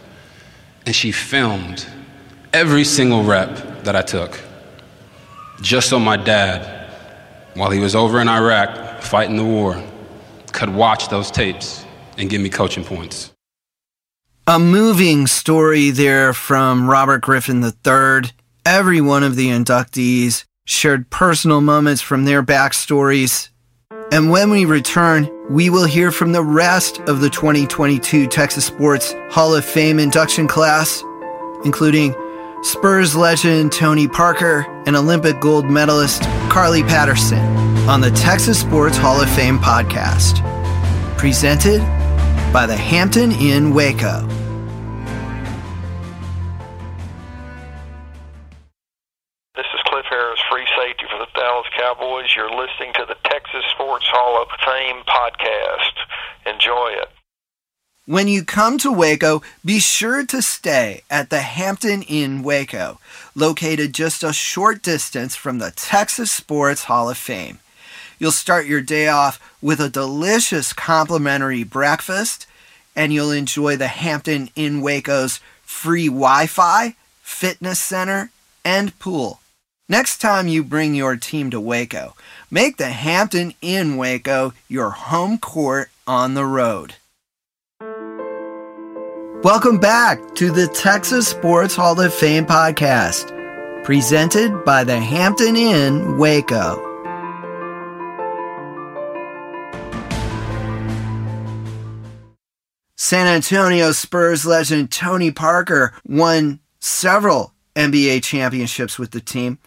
And 0.86 0.96
she 0.96 1.12
filmed 1.12 1.88
every 2.54 2.84
single 2.84 3.24
rep 3.24 3.84
that 3.84 3.96
I 3.96 4.02
took 4.02 4.40
just 5.62 5.90
so 5.90 6.00
my 6.00 6.18
dad, 6.18 6.90
while 7.56 7.70
he 7.70 7.80
was 7.80 7.96
over 7.96 8.20
in 8.22 8.28
Iraq 8.28 9.02
fighting 9.02 9.36
the 9.36 9.44
war, 9.44 9.82
could 10.54 10.74
watch 10.74 11.10
those 11.10 11.30
tapes 11.32 11.86
and 12.18 12.30
give 12.30 12.42
me 12.42 12.50
coaching 12.50 12.84
points. 12.84 13.32
A 14.48 14.58
moving 14.58 15.28
story 15.28 15.92
there 15.92 16.34
from 16.34 16.90
Robert 16.90 17.22
Griffin 17.22 17.64
III. 17.64 18.32
Every 18.66 19.02
one 19.02 19.24
of 19.24 19.36
the 19.36 19.50
inductees 19.50 20.46
shared 20.66 21.10
personal 21.10 21.62
moments 21.62 22.02
from 22.02 22.26
their 22.26 22.42
backstories. 22.42 23.50
And 24.12 24.32
when 24.32 24.50
we 24.50 24.66
return, 24.66 25.30
we 25.50 25.70
will 25.70 25.86
hear 25.86 26.12
from 26.12 26.32
the 26.32 26.44
rest 26.44 27.00
of 27.02 27.22
the 27.22 27.30
2022 27.30 28.28
Texas 28.28 28.66
Sports 28.66 29.14
Hall 29.30 29.54
of 29.54 29.64
Fame 29.64 30.00
induction 30.00 30.48
class, 30.48 31.04
including 31.64 32.16
Spurs 32.62 33.16
legend 33.16 33.72
Tony 33.72 34.08
Parker 34.08 34.66
and 34.86 34.96
Olympic 34.96 35.40
gold 35.40 35.70
medalist 35.70 36.24
Carly 36.50 36.84
Patterson 36.84 37.40
on 37.88 38.02
the 38.02 38.12
Texas 38.12 38.60
Sports 38.60 38.98
Hall 38.98 39.22
of 39.22 39.30
Fame 39.30 39.58
podcast. 39.58 40.46
Presented 41.18 41.80
by 42.52 42.66
the 42.66 42.76
Hampton 42.76 43.32
Inn 43.32 43.74
Waco. 43.74 44.28
This 49.56 49.66
is 49.74 49.82
Cliff 49.86 50.06
Harris, 50.10 50.40
free 50.52 50.68
safety 50.78 51.06
for 51.10 51.18
the 51.18 51.28
Dallas 51.36 51.68
Cowboys. 51.78 52.36
You're 52.36 52.52
listening 52.52 52.94
to 52.96 53.06
the 53.08 53.16
Texas 53.24 53.64
Sports 53.72 54.06
Hall 54.08 54.42
of 54.42 54.50
Fame 54.66 55.04
podcast. 55.06 56.54
Enjoy 56.54 56.90
it. 56.92 57.08
When 58.10 58.28
you 58.28 58.44
come 58.44 58.80
to 58.80 58.92
Waco, 58.92 59.44
be 59.64 59.78
sure 59.78 60.26
to 60.26 60.42
stay 60.42 61.04
at 61.12 61.30
the 61.30 61.42
Hampton 61.42 62.02
Inn 62.02 62.42
Waco, 62.42 63.00
located 63.36 63.94
just 63.94 64.24
a 64.24 64.34
short 64.34 64.82
distance 64.82 65.36
from 65.36 65.60
the 65.60 65.70
Texas 65.70 66.32
Sports 66.32 66.86
Hall 66.86 67.12
of 67.12 67.20
Fame. 67.20 67.60
You'll 68.18 68.32
start 68.32 68.66
your 68.66 68.82
day 68.82 69.10
off 69.10 69.40
with 69.62 69.80
a 69.80 69.90
delicious 69.90 70.74
complimentary 70.74 71.64
breakfast, 71.64 72.48
and 72.96 73.14
you'll 73.14 73.30
enjoy 73.30 73.76
the 73.76 73.90
Hampton 73.90 74.50
Inn 74.56 74.82
Waco's 74.82 75.40
free 75.62 76.08
Wi 76.08 76.48
Fi, 76.48 76.96
fitness 77.22 77.80
center, 77.80 78.32
and 78.66 78.98
pool. 78.98 79.40
Next 79.88 80.18
time 80.18 80.48
you 80.48 80.64
bring 80.64 80.96
your 80.96 81.16
team 81.16 81.52
to 81.52 81.60
Waco, 81.60 82.16
make 82.50 82.78
the 82.78 82.90
Hampton 82.90 83.54
Inn 83.62 83.98
Waco 83.98 84.54
your 84.68 84.90
home 84.90 85.38
court 85.38 85.92
on 86.08 86.34
the 86.34 86.46
road. 86.46 86.96
Welcome 89.44 89.78
back 89.78 90.36
to 90.36 90.52
the 90.52 90.68
Texas 90.68 91.30
Sports 91.30 91.74
Hall 91.74 91.98
of 92.02 92.14
Fame 92.14 92.46
podcast, 92.46 93.34
presented 93.86 94.66
by 94.66 94.84
the 94.84 95.00
Hampton 95.00 95.56
Inn 95.56 96.18
Waco. 96.18 96.76
San 102.98 103.28
Antonio 103.28 103.94
Spurs 103.94 104.46
legend 104.46 104.92
Tony 104.92 105.32
Parker 105.32 105.94
won 106.06 106.60
several 106.82 107.54
NBA 107.78 108.22
championships 108.22 109.00
with 109.00 109.12
the 109.12 109.22
team. 109.22 109.58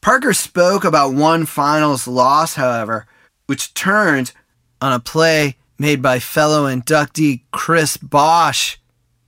Parker 0.00 0.32
spoke 0.32 0.84
about 0.84 1.12
one 1.12 1.44
finals 1.44 2.08
loss, 2.08 2.54
however, 2.54 3.06
which 3.44 3.74
turned 3.74 4.32
on 4.80 4.94
a 4.94 4.98
play 4.98 5.58
made 5.78 6.00
by 6.00 6.18
fellow 6.18 6.64
inductee 6.64 7.42
Chris 7.52 7.98
Bosh 7.98 8.78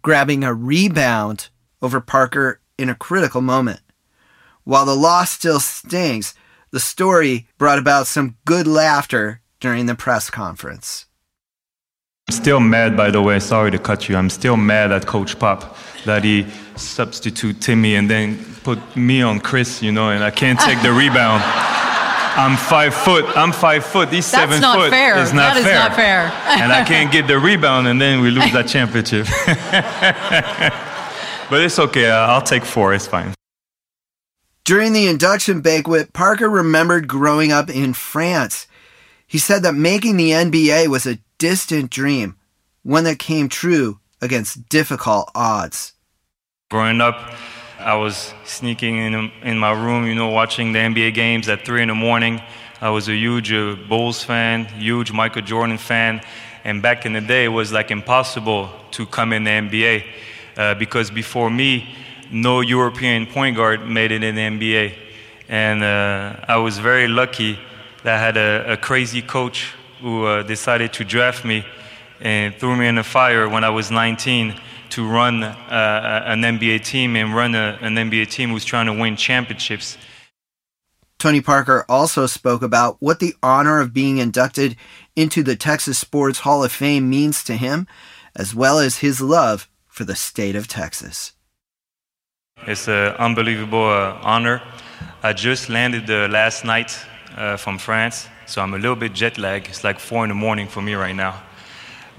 grabbing 0.02 0.44
a 0.44 0.54
rebound 0.54 1.48
over 1.82 2.00
Parker 2.00 2.60
in 2.78 2.88
a 2.88 2.94
critical 2.94 3.40
moment. 3.40 3.80
While 4.64 4.86
the 4.86 4.96
loss 4.96 5.30
still 5.30 5.60
stings, 5.60 6.34
the 6.70 6.80
story 6.80 7.48
brought 7.58 7.78
about 7.78 8.06
some 8.06 8.36
good 8.44 8.66
laughter 8.66 9.40
during 9.58 9.86
the 9.86 9.94
press 9.94 10.30
conference. 10.30 11.06
I'm 12.28 12.34
still 12.36 12.60
mad, 12.60 12.96
by 12.96 13.10
the 13.10 13.20
way. 13.20 13.40
Sorry 13.40 13.70
to 13.70 13.78
cut 13.78 14.08
you. 14.08 14.16
I'm 14.16 14.30
still 14.30 14.56
mad 14.56 14.92
at 14.92 15.06
Coach 15.06 15.38
Pop 15.38 15.76
that 16.04 16.22
he 16.22 16.46
substitute 16.76 17.60
Timmy 17.60 17.96
and 17.96 18.08
then 18.08 18.38
put 18.62 18.78
me 18.96 19.20
on 19.22 19.40
Chris, 19.40 19.82
you 19.82 19.90
know, 19.90 20.10
and 20.10 20.22
I 20.22 20.30
can't 20.30 20.60
take 20.60 20.80
the 20.82 20.92
rebound. 20.92 21.42
I'm 22.36 22.56
five 22.56 22.94
foot. 22.94 23.24
I'm 23.36 23.52
five 23.52 23.84
foot. 23.84 24.08
He's 24.10 24.30
That's 24.30 24.50
seven 24.50 24.60
not 24.60 24.76
foot. 24.76 24.90
Fair. 24.90 25.22
It's 25.22 25.32
not 25.32 25.54
that 25.54 25.62
fair. 25.62 25.74
That 25.74 25.84
is 25.84 25.90
not 25.90 25.96
fair. 25.96 26.62
and 26.62 26.72
I 26.72 26.84
can't 26.84 27.12
get 27.12 27.26
the 27.26 27.38
rebound, 27.38 27.86
and 27.86 28.00
then 28.00 28.20
we 28.20 28.30
lose 28.30 28.52
that 28.52 28.68
championship. 28.68 29.26
but 31.50 31.60
it's 31.60 31.78
okay. 31.78 32.10
Uh, 32.10 32.26
I'll 32.28 32.42
take 32.42 32.64
four. 32.64 32.94
It's 32.94 33.06
fine. 33.06 33.34
During 34.64 34.92
the 34.92 35.08
induction 35.08 35.62
banquet, 35.62 36.12
Parker 36.12 36.48
remembered 36.48 37.08
growing 37.08 37.50
up 37.50 37.68
in 37.68 37.92
France. 37.92 38.66
He 39.26 39.38
said 39.38 39.62
that 39.62 39.74
making 39.74 40.16
the 40.16 40.30
NBA 40.30 40.88
was 40.88 41.06
a 41.06 41.18
distant 41.38 41.90
dream, 41.90 42.36
one 42.82 43.04
that 43.04 43.18
came 43.18 43.48
true 43.48 43.98
against 44.20 44.68
difficult 44.68 45.30
odds. 45.34 45.94
Growing 46.70 47.00
up, 47.00 47.32
I 47.80 47.94
was 47.94 48.34
sneaking 48.44 48.98
in, 48.98 49.32
in 49.42 49.58
my 49.58 49.72
room, 49.72 50.06
you 50.06 50.14
know, 50.14 50.28
watching 50.28 50.72
the 50.72 50.80
NBA 50.80 51.14
games 51.14 51.48
at 51.48 51.64
3 51.64 51.80
in 51.82 51.88
the 51.88 51.94
morning. 51.94 52.42
I 52.78 52.90
was 52.90 53.08
a 53.08 53.14
huge 53.14 53.50
uh, 53.52 53.74
Bulls 53.88 54.22
fan, 54.22 54.66
huge 54.66 55.12
Michael 55.12 55.40
Jordan 55.40 55.78
fan. 55.78 56.20
And 56.62 56.82
back 56.82 57.06
in 57.06 57.14
the 57.14 57.22
day, 57.22 57.46
it 57.46 57.48
was 57.48 57.72
like 57.72 57.90
impossible 57.90 58.68
to 58.90 59.06
come 59.06 59.32
in 59.32 59.44
the 59.44 59.50
NBA 59.50 60.04
uh, 60.58 60.74
because 60.74 61.10
before 61.10 61.48
me, 61.48 61.88
no 62.30 62.60
European 62.60 63.24
point 63.24 63.56
guard 63.56 63.88
made 63.88 64.12
it 64.12 64.22
in 64.22 64.34
the 64.34 64.42
NBA. 64.42 64.94
And 65.48 65.82
uh, 65.82 66.36
I 66.46 66.58
was 66.58 66.78
very 66.78 67.08
lucky 67.08 67.58
that 68.02 68.16
I 68.16 68.18
had 68.22 68.36
a, 68.36 68.74
a 68.74 68.76
crazy 68.76 69.22
coach 69.22 69.72
who 70.02 70.26
uh, 70.26 70.42
decided 70.42 70.92
to 70.94 71.04
draft 71.04 71.46
me 71.46 71.64
and 72.20 72.54
threw 72.56 72.76
me 72.76 72.88
in 72.88 72.96
the 72.96 73.04
fire 73.04 73.48
when 73.48 73.64
I 73.64 73.70
was 73.70 73.90
19 73.90 74.54
to 74.90 75.08
run 75.08 75.42
uh, 75.42 76.22
an 76.26 76.42
NBA 76.42 76.84
team 76.84 77.16
and 77.16 77.34
run 77.34 77.54
a, 77.54 77.78
an 77.80 77.94
NBA 77.94 78.30
team 78.30 78.50
who's 78.50 78.64
trying 78.64 78.86
to 78.86 78.92
win 78.92 79.16
championships. 79.16 79.96
Tony 81.18 81.40
Parker 81.40 81.84
also 81.88 82.26
spoke 82.26 82.62
about 82.62 82.96
what 83.00 83.20
the 83.20 83.34
honor 83.42 83.80
of 83.80 83.92
being 83.92 84.18
inducted 84.18 84.76
into 85.14 85.42
the 85.42 85.54
Texas 85.54 85.98
Sports 85.98 86.40
Hall 86.40 86.64
of 86.64 86.72
Fame 86.72 87.10
means 87.10 87.44
to 87.44 87.56
him, 87.56 87.86
as 88.34 88.54
well 88.54 88.78
as 88.78 88.98
his 88.98 89.20
love 89.20 89.68
for 89.86 90.04
the 90.04 90.16
state 90.16 90.56
of 90.56 90.66
Texas. 90.66 91.32
It's 92.66 92.88
an 92.88 93.14
unbelievable 93.18 93.84
uh, 93.84 94.18
honor. 94.22 94.62
I 95.22 95.34
just 95.34 95.68
landed 95.68 96.10
uh, 96.10 96.28
last 96.28 96.64
night 96.64 96.98
uh, 97.36 97.56
from 97.58 97.76
France, 97.76 98.28
so 98.46 98.62
I'm 98.62 98.72
a 98.72 98.78
little 98.78 98.96
bit 98.96 99.12
jet 99.12 99.36
lagged. 99.36 99.68
It's 99.68 99.84
like 99.84 99.98
four 99.98 100.24
in 100.24 100.30
the 100.30 100.34
morning 100.34 100.68
for 100.68 100.80
me 100.80 100.94
right 100.94 101.14
now, 101.14 101.42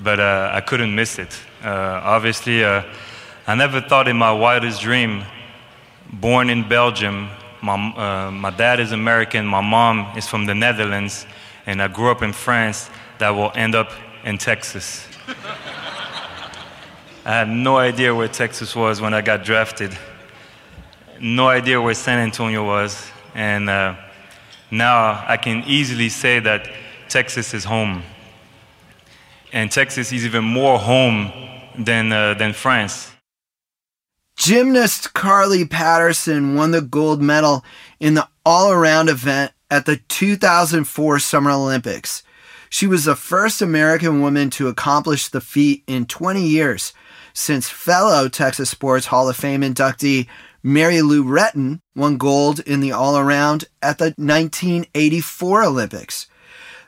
but 0.03 0.19
uh, 0.19 0.51
I 0.53 0.61
couldn't 0.61 0.93
miss 0.93 1.17
it. 1.17 1.35
Uh, 1.63 2.01
obviously, 2.03 2.63
uh, 2.63 2.83
I 3.47 3.55
never 3.55 3.81
thought 3.81 4.07
in 4.07 4.17
my 4.17 4.31
wildest 4.31 4.81
dream, 4.81 5.23
born 6.13 6.49
in 6.49 6.67
Belgium, 6.67 7.29
my, 7.61 8.29
my 8.31 8.49
dad 8.49 8.79
is 8.79 8.91
American, 8.91 9.45
my 9.45 9.61
mom 9.61 10.17
is 10.17 10.27
from 10.27 10.45
the 10.45 10.55
Netherlands, 10.55 11.25
and 11.65 11.81
I 11.81 11.87
grew 11.87 12.09
up 12.09 12.23
in 12.23 12.33
France, 12.33 12.89
that 13.19 13.29
will 13.29 13.51
end 13.55 13.75
up 13.75 13.91
in 14.23 14.37
Texas. 14.37 15.07
I 17.25 17.31
had 17.31 17.49
no 17.49 17.77
idea 17.77 18.15
where 18.15 18.27
Texas 18.27 18.75
was 18.75 18.99
when 18.99 19.13
I 19.13 19.21
got 19.21 19.43
drafted 19.43 19.95
no 21.21 21.47
idea 21.47 21.79
where 21.79 21.93
San 21.93 22.17
Antonio 22.17 22.65
was, 22.65 23.11
and 23.35 23.69
uh, 23.69 23.95
now 24.71 25.23
I 25.27 25.37
can 25.37 25.63
easily 25.67 26.09
say 26.09 26.39
that 26.39 26.67
Texas 27.09 27.53
is 27.53 27.63
home. 27.63 28.01
And 29.53 29.71
Texas 29.71 30.11
is 30.11 30.25
even 30.25 30.43
more 30.43 30.79
home 30.79 31.31
than, 31.77 32.11
uh, 32.11 32.33
than 32.33 32.53
France. 32.53 33.11
Gymnast 34.37 35.13
Carly 35.13 35.65
Patterson 35.65 36.55
won 36.55 36.71
the 36.71 36.81
gold 36.81 37.21
medal 37.21 37.63
in 37.99 38.15
the 38.15 38.27
all 38.45 38.71
around 38.71 39.09
event 39.09 39.51
at 39.69 39.85
the 39.85 39.97
2004 39.97 41.19
Summer 41.19 41.51
Olympics. 41.51 42.23
She 42.69 42.87
was 42.87 43.05
the 43.05 43.15
first 43.15 43.61
American 43.61 44.21
woman 44.21 44.49
to 44.51 44.67
accomplish 44.67 45.27
the 45.27 45.41
feat 45.41 45.83
in 45.87 46.05
20 46.05 46.41
years 46.41 46.93
since 47.33 47.69
fellow 47.69 48.27
Texas 48.27 48.69
Sports 48.69 49.07
Hall 49.07 49.29
of 49.29 49.35
Fame 49.35 49.61
inductee 49.61 50.27
Mary 50.63 51.01
Lou 51.01 51.23
Retton 51.23 51.81
won 51.95 52.17
gold 52.17 52.59
in 52.61 52.81
the 52.81 52.91
all 52.91 53.17
around 53.17 53.65
at 53.81 53.97
the 53.97 54.13
1984 54.17 55.63
Olympics. 55.63 56.27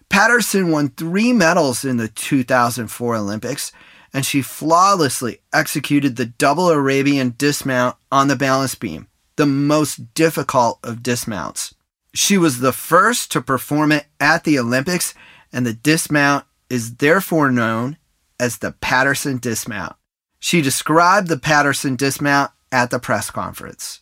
Patterson 0.09 0.69
won 0.69 0.89
three 0.89 1.33
medals 1.33 1.83
in 1.83 1.97
the 1.97 2.07
2004 2.07 3.15
Olympics, 3.15 3.71
and 4.13 4.25
she 4.25 4.41
flawlessly 4.41 5.39
executed 5.51 6.15
the 6.15 6.25
double 6.25 6.69
Arabian 6.69 7.33
dismount 7.37 7.95
on 8.11 8.27
the 8.27 8.35
balance 8.35 8.75
beam, 8.75 9.07
the 9.35 9.45
most 9.45 10.13
difficult 10.13 10.79
of 10.83 11.01
dismounts. 11.01 11.73
She 12.13 12.37
was 12.37 12.59
the 12.59 12.71
first 12.71 13.31
to 13.31 13.41
perform 13.41 13.91
it 13.91 14.05
at 14.19 14.43
the 14.43 14.59
Olympics 14.59 15.15
and 15.51 15.65
the 15.65 15.73
dismount 15.73 16.45
is 16.69 16.95
therefore 16.95 17.51
known 17.51 17.97
as 18.39 18.59
the 18.59 18.71
Patterson 18.71 19.37
dismount. 19.37 19.95
She 20.39 20.61
described 20.61 21.27
the 21.27 21.37
Patterson 21.37 21.95
dismount 21.95 22.51
at 22.71 22.91
the 22.91 22.99
press 22.99 23.31
conference. 23.31 24.01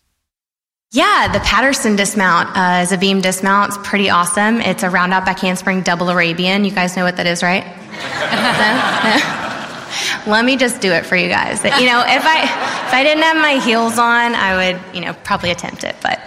Yeah, 0.94 1.30
the 1.32 1.40
Patterson 1.40 1.96
dismount 1.96 2.50
uh, 2.58 2.82
is 2.82 2.92
a 2.92 2.98
beam 2.98 3.22
dismount. 3.22 3.74
It's 3.74 3.88
pretty 3.88 4.10
awesome. 4.10 4.60
It's 4.60 4.84
a 4.84 4.90
round 4.90 5.14
out 5.14 5.24
back 5.26 5.40
handspring 5.40 5.84
double 5.84 6.10
Arabian. 6.10 6.66
You 6.66 6.72
guys 6.72 6.98
know 6.98 7.06
what 7.06 7.16
that 7.18 7.28
is, 7.28 7.44
right? 7.44 7.64
Let 10.28 10.46
me 10.46 10.56
just 10.56 10.82
do 10.82 10.92
it 10.92 11.06
for 11.06 11.16
you 11.16 11.30
guys. 11.30 11.64
You 11.64 11.86
know, 11.86 12.04
if 12.06 12.24
I 12.26 12.44
if 12.44 12.94
I 12.94 13.04
didn't 13.04 13.24
have 13.24 13.38
my 13.38 13.64
heels 13.64 13.98
on, 13.98 14.36
I 14.36 14.74
would, 14.74 14.96
you 14.96 15.02
know, 15.02 15.14
probably 15.24 15.52
attempt 15.52 15.84
it, 15.84 15.96
but 16.02 16.20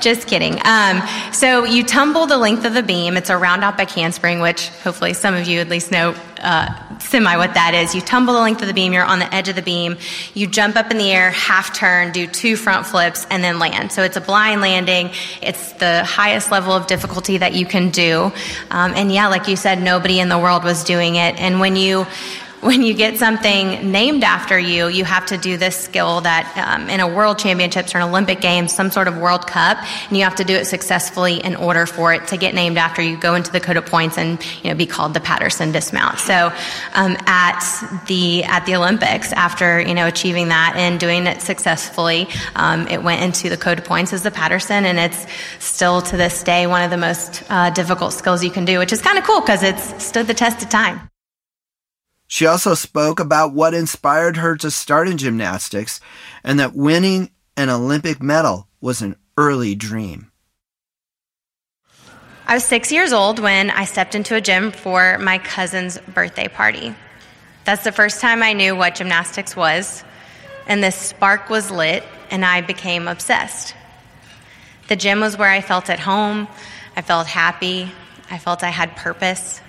just 0.00 0.26
kidding. 0.26 0.58
Um, 0.64 1.02
so 1.32 1.64
you 1.64 1.84
tumble 1.84 2.26
the 2.26 2.38
length 2.38 2.64
of 2.64 2.74
the 2.74 2.82
beam. 2.82 3.16
It's 3.16 3.30
a 3.30 3.36
round 3.36 3.62
out 3.62 3.76
back 3.76 3.90
handspring, 3.90 4.40
which 4.40 4.68
hopefully 4.68 5.14
some 5.14 5.34
of 5.34 5.46
you 5.46 5.60
at 5.60 5.68
least 5.68 5.90
know 5.90 6.14
uh, 6.40 6.98
semi 6.98 7.36
what 7.36 7.54
that 7.54 7.74
is. 7.74 7.94
You 7.94 8.00
tumble 8.00 8.34
the 8.34 8.40
length 8.40 8.62
of 8.62 8.68
the 8.68 8.74
beam. 8.74 8.92
You're 8.92 9.04
on 9.04 9.20
the 9.20 9.32
edge 9.34 9.48
of 9.48 9.56
the 9.56 9.62
beam. 9.62 9.96
You 10.34 10.46
jump 10.46 10.76
up 10.76 10.90
in 10.90 10.98
the 10.98 11.10
air, 11.10 11.30
half 11.30 11.74
turn, 11.74 12.12
do 12.12 12.26
two 12.26 12.56
front 12.56 12.86
flips, 12.86 13.26
and 13.30 13.42
then 13.42 13.58
land. 13.58 13.92
So 13.92 14.02
it's 14.02 14.16
a 14.16 14.20
blind 14.20 14.60
landing. 14.60 15.10
It's 15.40 15.72
the 15.74 16.04
highest 16.04 16.50
level 16.50 16.72
of 16.72 16.86
difficulty 16.86 17.38
that 17.38 17.54
you 17.54 17.64
can 17.64 17.90
do. 17.90 18.32
Um, 18.70 18.92
and 18.94 19.12
yeah, 19.12 19.28
like 19.28 19.48
you 19.48 19.56
said, 19.56 19.82
nobody 19.82 20.20
in 20.20 20.28
the 20.28 20.38
world 20.38 20.64
was 20.64 20.84
doing 20.84 21.16
it. 21.16 21.38
And 21.40 21.60
when 21.60 21.76
you 21.76 22.06
when 22.66 22.82
you 22.82 22.94
get 22.94 23.16
something 23.16 23.92
named 23.92 24.24
after 24.24 24.58
you, 24.58 24.88
you 24.88 25.04
have 25.04 25.24
to 25.26 25.38
do 25.38 25.56
this 25.56 25.76
skill 25.76 26.20
that 26.22 26.52
um, 26.56 26.90
in 26.90 26.98
a 26.98 27.06
world 27.06 27.38
championships 27.38 27.94
or 27.94 27.98
an 27.98 28.08
Olympic 28.08 28.40
games, 28.40 28.74
some 28.74 28.90
sort 28.90 29.06
of 29.06 29.16
World 29.16 29.46
Cup, 29.46 29.78
and 30.08 30.16
you 30.16 30.24
have 30.24 30.34
to 30.34 30.44
do 30.44 30.54
it 30.54 30.64
successfully 30.64 31.36
in 31.36 31.54
order 31.54 31.86
for 31.86 32.12
it 32.12 32.26
to 32.26 32.36
get 32.36 32.54
named 32.54 32.76
after 32.76 33.00
you. 33.00 33.16
Go 33.16 33.36
into 33.36 33.52
the 33.52 33.60
code 33.60 33.76
of 33.76 33.86
points 33.86 34.18
and 34.18 34.44
you 34.64 34.70
know 34.70 34.76
be 34.76 34.84
called 34.84 35.14
the 35.14 35.20
Patterson 35.20 35.70
dismount. 35.70 36.18
So 36.18 36.52
um, 36.94 37.16
at 37.26 37.60
the 38.08 38.42
at 38.42 38.66
the 38.66 38.74
Olympics, 38.74 39.32
after 39.32 39.80
you 39.80 39.94
know 39.94 40.08
achieving 40.08 40.48
that 40.48 40.74
and 40.76 40.98
doing 40.98 41.28
it 41.28 41.42
successfully, 41.42 42.26
um, 42.56 42.88
it 42.88 43.00
went 43.00 43.22
into 43.22 43.48
the 43.48 43.56
code 43.56 43.78
of 43.78 43.84
points 43.84 44.12
as 44.12 44.24
the 44.24 44.32
Patterson, 44.32 44.84
and 44.84 44.98
it's 44.98 45.24
still 45.60 46.02
to 46.02 46.16
this 46.16 46.42
day 46.42 46.66
one 46.66 46.82
of 46.82 46.90
the 46.90 46.96
most 46.96 47.44
uh, 47.48 47.70
difficult 47.70 48.12
skills 48.12 48.42
you 48.42 48.50
can 48.50 48.64
do, 48.64 48.80
which 48.80 48.92
is 48.92 49.00
kind 49.00 49.18
of 49.18 49.24
cool 49.24 49.40
because 49.40 49.62
it's 49.62 50.04
stood 50.04 50.26
the 50.26 50.34
test 50.34 50.64
of 50.64 50.68
time. 50.68 51.08
She 52.26 52.46
also 52.46 52.74
spoke 52.74 53.20
about 53.20 53.52
what 53.52 53.74
inspired 53.74 54.36
her 54.36 54.56
to 54.56 54.70
start 54.70 55.08
in 55.08 55.16
gymnastics 55.16 56.00
and 56.42 56.58
that 56.58 56.74
winning 56.74 57.30
an 57.56 57.70
Olympic 57.70 58.20
medal 58.20 58.66
was 58.80 59.00
an 59.00 59.16
early 59.36 59.74
dream. 59.74 60.30
I 62.48 62.54
was 62.54 62.64
six 62.64 62.92
years 62.92 63.12
old 63.12 63.38
when 63.38 63.70
I 63.70 63.84
stepped 63.84 64.14
into 64.14 64.36
a 64.36 64.40
gym 64.40 64.70
for 64.70 65.18
my 65.18 65.38
cousin's 65.38 65.98
birthday 65.98 66.48
party. 66.48 66.94
That's 67.64 67.82
the 67.82 67.90
first 67.90 68.20
time 68.20 68.42
I 68.42 68.52
knew 68.52 68.76
what 68.76 68.94
gymnastics 68.94 69.56
was, 69.56 70.04
and 70.68 70.82
this 70.82 70.94
spark 70.94 71.50
was 71.50 71.72
lit, 71.72 72.04
and 72.30 72.44
I 72.44 72.60
became 72.60 73.08
obsessed. 73.08 73.74
The 74.86 74.94
gym 74.94 75.18
was 75.18 75.36
where 75.36 75.50
I 75.50 75.60
felt 75.60 75.90
at 75.90 75.98
home, 75.98 76.46
I 76.96 77.02
felt 77.02 77.26
happy, 77.26 77.90
I 78.30 78.38
felt 78.38 78.62
I 78.62 78.70
had 78.70 78.94
purpose. 78.94 79.60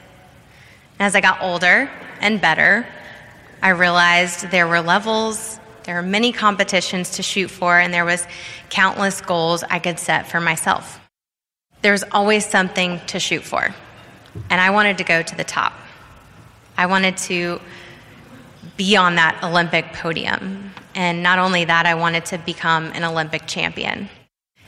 As 0.99 1.15
I 1.15 1.21
got 1.21 1.41
older, 1.41 1.89
and 2.21 2.39
better. 2.41 2.87
I 3.61 3.69
realized 3.69 4.51
there 4.51 4.67
were 4.67 4.81
levels, 4.81 5.59
there 5.83 5.95
were 5.95 6.07
many 6.07 6.31
competitions 6.31 7.11
to 7.11 7.23
shoot 7.23 7.49
for, 7.49 7.79
and 7.79 7.93
there 7.93 8.05
was 8.05 8.27
countless 8.69 9.21
goals 9.21 9.63
I 9.63 9.79
could 9.79 9.99
set 9.99 10.27
for 10.27 10.39
myself. 10.39 10.99
There 11.81 11.91
was 11.91 12.03
always 12.11 12.45
something 12.45 12.99
to 13.07 13.19
shoot 13.19 13.43
for, 13.43 13.73
and 14.49 14.61
I 14.61 14.69
wanted 14.71 14.97
to 14.97 15.03
go 15.03 15.21
to 15.21 15.35
the 15.35 15.43
top. 15.43 15.73
I 16.77 16.85
wanted 16.85 17.17
to 17.17 17.59
be 18.77 18.95
on 18.95 19.15
that 19.15 19.43
Olympic 19.43 19.93
podium. 19.93 20.71
And 20.93 21.23
not 21.23 21.39
only 21.39 21.65
that, 21.65 21.85
I 21.85 21.95
wanted 21.95 22.25
to 22.25 22.37
become 22.37 22.85
an 22.93 23.03
Olympic 23.03 23.47
champion. 23.47 24.09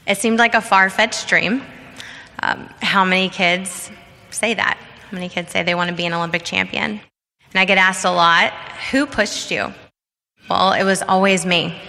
It 0.08 0.18
seemed 0.18 0.40
like 0.40 0.56
a 0.56 0.62
far 0.62 0.90
fetched 0.90 1.28
dream. 1.28 1.62
Um, 2.42 2.70
how 2.82 3.06
many 3.06 3.30
kids 3.30 3.92
say 4.32 4.54
that? 4.56 4.78
How 5.10 5.16
many 5.16 5.30
kids 5.30 5.52
say 5.52 5.64
they 5.64 5.76
want 5.76 5.90
to 5.90 5.96
be 5.96 6.06
an 6.06 6.14
Olympic 6.14 6.44
champion? 6.44 7.02
And 7.52 7.60
I 7.60 7.66
get 7.66 7.78
asked 7.78 8.06
a 8.06 8.12
lot, 8.12 8.54
who 8.92 9.06
pushed 9.06 9.52
you? 9.52 9.74
Well, 10.50 10.74
it 10.74 10.84
was 10.84 11.02
always 11.02 11.46
me. 11.46 11.80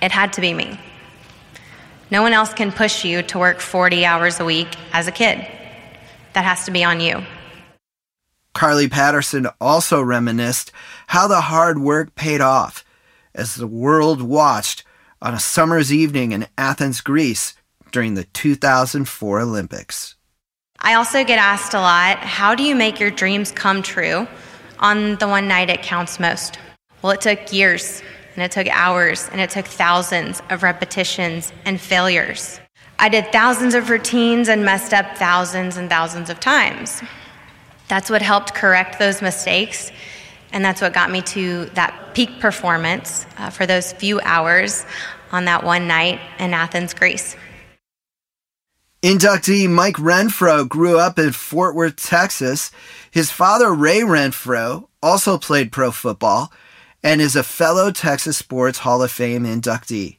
It 0.00 0.12
had 0.12 0.32
to 0.34 0.40
be 0.40 0.54
me. 0.54 0.78
No 2.10 2.22
one 2.22 2.32
else 2.32 2.52
can 2.52 2.72
push 2.72 3.04
you 3.04 3.22
to 3.22 3.38
work 3.38 3.60
40 3.60 4.04
hours 4.04 4.40
a 4.40 4.44
week 4.44 4.68
as 4.92 5.06
a 5.06 5.12
kid. 5.12 5.46
That 6.32 6.44
has 6.44 6.64
to 6.64 6.70
be 6.70 6.82
on 6.84 7.00
you. 7.00 7.22
Carly 8.54 8.88
Patterson 8.88 9.46
also 9.60 10.02
reminisced 10.02 10.72
how 11.08 11.28
the 11.28 11.40
hard 11.40 11.78
work 11.78 12.14
paid 12.14 12.40
off 12.40 12.84
as 13.34 13.54
the 13.54 13.66
world 13.66 14.22
watched 14.22 14.84
on 15.22 15.34
a 15.34 15.40
summer's 15.40 15.92
evening 15.92 16.32
in 16.32 16.46
Athens, 16.58 17.00
Greece 17.00 17.54
during 17.92 18.14
the 18.14 18.24
2004 18.24 19.40
Olympics. 19.40 20.16
I 20.80 20.94
also 20.94 21.24
get 21.24 21.38
asked 21.38 21.74
a 21.74 21.80
lot 21.80 22.18
how 22.18 22.54
do 22.54 22.62
you 22.62 22.74
make 22.74 22.98
your 22.98 23.10
dreams 23.10 23.52
come 23.52 23.82
true 23.82 24.26
on 24.80 25.16
the 25.16 25.28
one 25.28 25.46
night 25.46 25.70
it 25.70 25.82
counts 25.82 26.18
most? 26.18 26.58
Well, 27.02 27.12
it 27.12 27.20
took 27.20 27.52
years, 27.52 28.02
and 28.34 28.42
it 28.42 28.50
took 28.50 28.66
hours, 28.66 29.28
and 29.32 29.40
it 29.40 29.50
took 29.50 29.66
thousands 29.66 30.42
of 30.50 30.62
repetitions 30.62 31.52
and 31.64 31.80
failures. 31.80 32.60
I 32.98 33.08
did 33.08 33.32
thousands 33.32 33.74
of 33.74 33.88
routines 33.88 34.48
and 34.48 34.64
messed 34.64 34.92
up 34.92 35.16
thousands 35.16 35.76
and 35.76 35.88
thousands 35.88 36.28
of 36.28 36.40
times. 36.40 37.02
That's 37.88 38.10
what 38.10 38.22
helped 38.22 38.54
correct 38.54 38.98
those 38.98 39.22
mistakes, 39.22 39.90
and 40.52 40.64
that's 40.64 40.80
what 40.80 40.92
got 40.92 41.10
me 41.10 41.22
to 41.22 41.66
that 41.74 42.14
peak 42.14 42.40
performance 42.40 43.24
uh, 43.38 43.50
for 43.50 43.66
those 43.66 43.92
few 43.92 44.20
hours 44.20 44.84
on 45.32 45.44
that 45.46 45.64
one 45.64 45.86
night 45.86 46.20
in 46.38 46.52
Athens, 46.52 46.92
Greece. 46.92 47.36
Inductee 49.02 49.66
Mike 49.66 49.96
Renfro 49.96 50.68
grew 50.68 50.98
up 50.98 51.18
in 51.18 51.32
Fort 51.32 51.74
Worth, 51.74 51.96
Texas. 51.96 52.70
His 53.10 53.30
father, 53.30 53.72
Ray 53.72 54.00
Renfro, 54.00 54.88
also 55.02 55.38
played 55.38 55.72
pro 55.72 55.90
football 55.90 56.52
and 57.02 57.22
is 57.22 57.34
a 57.34 57.42
fellow 57.42 57.90
Texas 57.90 58.36
Sports 58.36 58.80
Hall 58.80 59.02
of 59.02 59.10
Fame 59.10 59.44
inductee. 59.44 60.18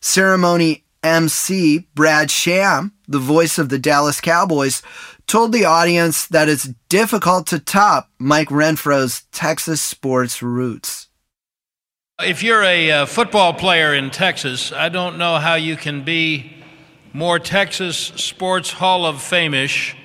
Ceremony 0.00 0.84
MC 1.02 1.86
Brad 1.94 2.30
Sham, 2.30 2.94
the 3.06 3.18
voice 3.18 3.58
of 3.58 3.68
the 3.68 3.78
Dallas 3.78 4.22
Cowboys, 4.22 4.82
told 5.26 5.52
the 5.52 5.66
audience 5.66 6.26
that 6.28 6.48
it's 6.48 6.70
difficult 6.88 7.46
to 7.48 7.58
top 7.58 8.10
Mike 8.18 8.48
Renfro's 8.48 9.24
Texas 9.32 9.82
sports 9.82 10.42
roots. 10.42 11.08
If 12.20 12.42
you're 12.42 12.62
a 12.62 12.90
uh, 12.90 13.06
football 13.06 13.52
player 13.52 13.94
in 13.94 14.08
Texas, 14.08 14.72
I 14.72 14.88
don't 14.88 15.18
know 15.18 15.36
how 15.36 15.56
you 15.56 15.76
can 15.76 16.04
be 16.04 16.61
more 17.12 17.38
Texas 17.38 17.96
Sports 17.96 18.72
Hall 18.72 19.04
of 19.04 19.20
Fame-ish 19.20 19.96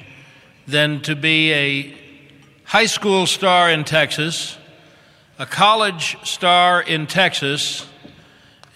than 0.67 1.01
to 1.01 1.15
be 1.15 1.53
a 1.53 1.97
high 2.65 2.85
school 2.85 3.25
star 3.25 3.71
in 3.71 3.85
Texas, 3.85 4.57
a 5.39 5.45
college 5.45 6.17
star 6.23 6.81
in 6.81 7.07
Texas, 7.07 7.87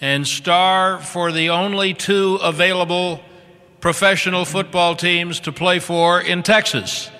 and 0.00 0.26
star 0.26 0.98
for 0.98 1.30
the 1.30 1.50
only 1.50 1.92
two 1.92 2.36
available 2.36 3.20
professional 3.80 4.44
football 4.44 4.96
teams 4.96 5.40
to 5.40 5.52
play 5.52 5.78
for 5.78 6.20
in 6.20 6.42
Texas. 6.42 7.10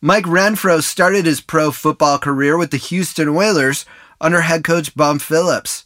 Mike 0.00 0.24
Renfro 0.24 0.82
started 0.82 1.26
his 1.26 1.40
pro 1.40 1.70
football 1.70 2.18
career 2.18 2.56
with 2.56 2.70
the 2.70 2.76
Houston 2.78 3.28
Oilers 3.28 3.84
under 4.20 4.40
head 4.40 4.64
coach 4.64 4.94
Bum 4.96 5.18
Phillips. 5.18 5.84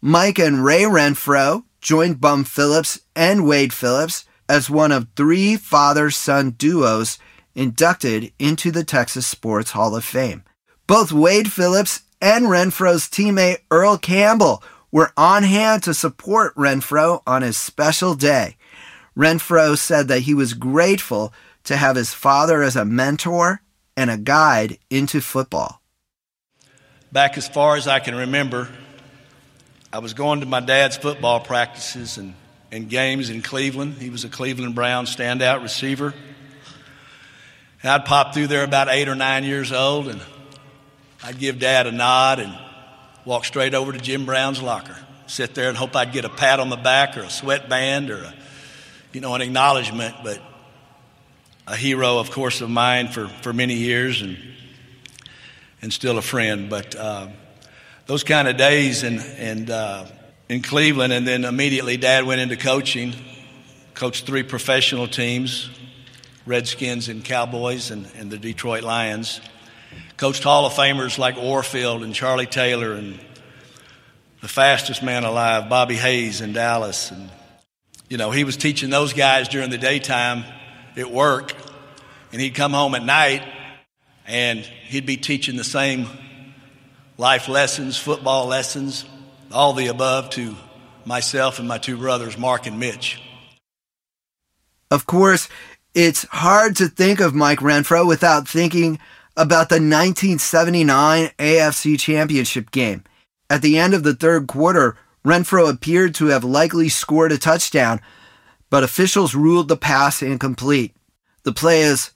Mike 0.00 0.38
and 0.38 0.64
Ray 0.64 0.82
Renfro 0.82 1.64
joined 1.80 2.20
Bum 2.20 2.44
Phillips 2.44 3.00
and 3.16 3.46
Wade 3.46 3.72
Phillips 3.72 4.24
as 4.48 4.70
one 4.70 4.92
of 4.92 5.08
three 5.16 5.56
father 5.56 6.10
son 6.10 6.50
duos 6.50 7.18
inducted 7.54 8.32
into 8.38 8.70
the 8.70 8.84
Texas 8.84 9.26
Sports 9.26 9.72
Hall 9.72 9.96
of 9.96 10.04
Fame. 10.04 10.44
Both 10.86 11.10
Wade 11.10 11.50
Phillips 11.50 12.02
and 12.20 12.46
Renfro's 12.46 13.08
teammate 13.08 13.58
Earl 13.70 13.98
Campbell 13.98 14.62
were 14.92 15.12
on 15.16 15.42
hand 15.42 15.82
to 15.82 15.94
support 15.94 16.54
Renfro 16.54 17.22
on 17.26 17.42
his 17.42 17.58
special 17.58 18.14
day. 18.14 18.56
Renfro 19.16 19.76
said 19.76 20.08
that 20.08 20.20
he 20.20 20.34
was 20.34 20.54
grateful 20.54 21.32
to 21.64 21.76
have 21.76 21.96
his 21.96 22.14
father 22.14 22.62
as 22.62 22.76
a 22.76 22.84
mentor 22.84 23.62
and 23.96 24.10
a 24.10 24.16
guide 24.16 24.78
into 24.90 25.20
football. 25.20 25.82
Back 27.10 27.36
as 27.38 27.48
far 27.48 27.76
as 27.76 27.88
I 27.88 27.98
can 27.98 28.14
remember, 28.14 28.68
I 29.92 29.98
was 29.98 30.12
going 30.14 30.40
to 30.40 30.46
my 30.46 30.60
dad's 30.60 30.96
football 30.96 31.40
practices 31.40 32.18
and, 32.18 32.34
and 32.72 32.88
games 32.88 33.30
in 33.30 33.42
Cleveland. 33.42 33.94
He 33.94 34.10
was 34.10 34.24
a 34.24 34.28
Cleveland 34.28 34.74
Brown 34.74 35.06
standout 35.06 35.62
receiver. 35.62 36.14
And 37.82 37.90
I'd 37.90 38.04
pop 38.04 38.34
through 38.34 38.48
there 38.48 38.64
about 38.64 38.88
eight 38.88 39.08
or 39.08 39.14
nine 39.14 39.44
years 39.44 39.72
old, 39.72 40.08
and 40.08 40.20
I'd 41.22 41.38
give 41.38 41.58
dad 41.58 41.86
a 41.86 41.92
nod 41.92 42.40
and 42.40 42.56
walk 43.24 43.44
straight 43.44 43.74
over 43.74 43.92
to 43.92 43.98
Jim 43.98 44.26
Brown's 44.26 44.60
locker. 44.60 44.96
Sit 45.26 45.54
there 45.54 45.68
and 45.68 45.76
hope 45.76 45.94
I'd 45.94 46.12
get 46.12 46.24
a 46.24 46.28
pat 46.28 46.60
on 46.60 46.68
the 46.68 46.76
back 46.76 47.16
or 47.16 47.22
a 47.22 47.30
sweatband 47.30 48.10
or 48.10 48.22
a, 48.22 48.34
you 49.12 49.20
know, 49.20 49.34
an 49.34 49.40
acknowledgement. 49.40 50.14
But 50.22 50.40
a 51.66 51.76
hero, 51.76 52.18
of 52.18 52.30
course, 52.30 52.60
of 52.60 52.70
mine 52.70 53.08
for, 53.08 53.26
for 53.26 53.52
many 53.52 53.74
years 53.74 54.22
and, 54.22 54.38
and 55.82 55.92
still 55.92 56.16
a 56.16 56.22
friend. 56.22 56.70
But 56.70 56.94
uh, 56.94 57.28
those 58.06 58.22
kind 58.22 58.46
of 58.46 58.56
days 58.56 59.02
and, 59.02 59.20
and 59.20 59.70
uh, 59.70 60.06
in 60.48 60.62
Cleveland, 60.62 61.12
and 61.12 61.26
then 61.26 61.44
immediately 61.44 61.96
dad 61.96 62.24
went 62.24 62.40
into 62.40 62.56
coaching, 62.56 63.14
coached 63.94 64.26
three 64.26 64.42
professional 64.42 65.08
teams 65.08 65.70
Redskins 66.46 67.08
and 67.08 67.24
Cowboys 67.24 67.90
and, 67.90 68.06
and 68.16 68.30
the 68.30 68.38
Detroit 68.38 68.84
Lions. 68.84 69.40
Coached 70.16 70.44
Hall 70.44 70.64
of 70.64 70.72
Famers 70.74 71.18
like 71.18 71.36
Warfield 71.36 72.04
and 72.04 72.14
Charlie 72.14 72.46
Taylor 72.46 72.92
and 72.92 73.18
the 74.42 74.48
fastest 74.48 75.02
man 75.02 75.24
alive, 75.24 75.68
Bobby 75.68 75.96
Hayes 75.96 76.40
in 76.40 76.52
Dallas. 76.52 77.10
And, 77.10 77.30
you 78.08 78.16
know, 78.16 78.30
he 78.30 78.44
was 78.44 78.56
teaching 78.56 78.90
those 78.90 79.12
guys 79.12 79.48
during 79.48 79.70
the 79.70 79.78
daytime 79.78 80.44
at 80.96 81.10
work, 81.10 81.52
and 82.30 82.40
he'd 82.40 82.54
come 82.54 82.72
home 82.72 82.94
at 82.94 83.04
night 83.04 83.42
and 84.26 84.60
he'd 84.60 85.06
be 85.06 85.16
teaching 85.16 85.56
the 85.56 85.64
same 85.64 86.06
life 87.18 87.48
lessons, 87.48 87.96
football 87.96 88.46
lessons, 88.46 89.04
all 89.52 89.72
the 89.72 89.86
above 89.86 90.30
to 90.30 90.56
myself 91.04 91.58
and 91.58 91.68
my 91.68 91.78
two 91.78 91.96
brothers, 91.96 92.36
Mark 92.36 92.66
and 92.66 92.78
Mitch. 92.78 93.20
Of 94.90 95.06
course, 95.06 95.48
it's 95.94 96.26
hard 96.30 96.76
to 96.76 96.88
think 96.88 97.20
of 97.20 97.34
Mike 97.34 97.60
Renfro 97.60 98.06
without 98.06 98.48
thinking 98.48 98.98
about 99.36 99.68
the 99.68 99.76
1979 99.76 101.30
AFC 101.38 101.98
Championship 101.98 102.70
game. 102.70 103.04
At 103.48 103.62
the 103.62 103.78
end 103.78 103.94
of 103.94 104.02
the 104.02 104.14
third 104.14 104.46
quarter, 104.46 104.96
Renfro 105.24 105.70
appeared 105.70 106.14
to 106.16 106.26
have 106.26 106.44
likely 106.44 106.88
scored 106.88 107.32
a 107.32 107.38
touchdown, 107.38 108.00
but 108.70 108.84
officials 108.84 109.34
ruled 109.34 109.68
the 109.68 109.76
pass 109.76 110.22
incomplete. 110.22 110.94
The 111.42 111.52
play 111.52 111.82
is 111.82 112.10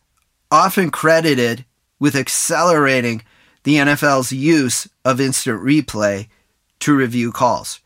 often 0.50 0.90
credited 0.90 1.64
with 1.98 2.16
accelerating 2.16 3.22
the 3.64 3.76
NFL's 3.76 4.32
use 4.32 4.88
of 5.04 5.20
instant 5.20 5.60
replay 5.60 6.28
to 6.80 6.94
review 6.94 7.32
calls. 7.32 7.80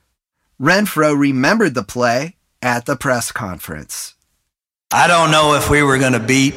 Renfro 0.61 1.19
remembered 1.19 1.75
the 1.75 1.83
play 1.83 2.37
at 2.63 2.87
the 2.87 2.97
press 2.97 3.33
conference. 3.33 4.15
I 4.93 5.09
don't 5.09 5.31
know 5.31 5.55
if 5.55 5.69
we 5.69 5.83
were 5.83 5.99
going 5.99 6.13
to 6.13 6.21
beat 6.21 6.55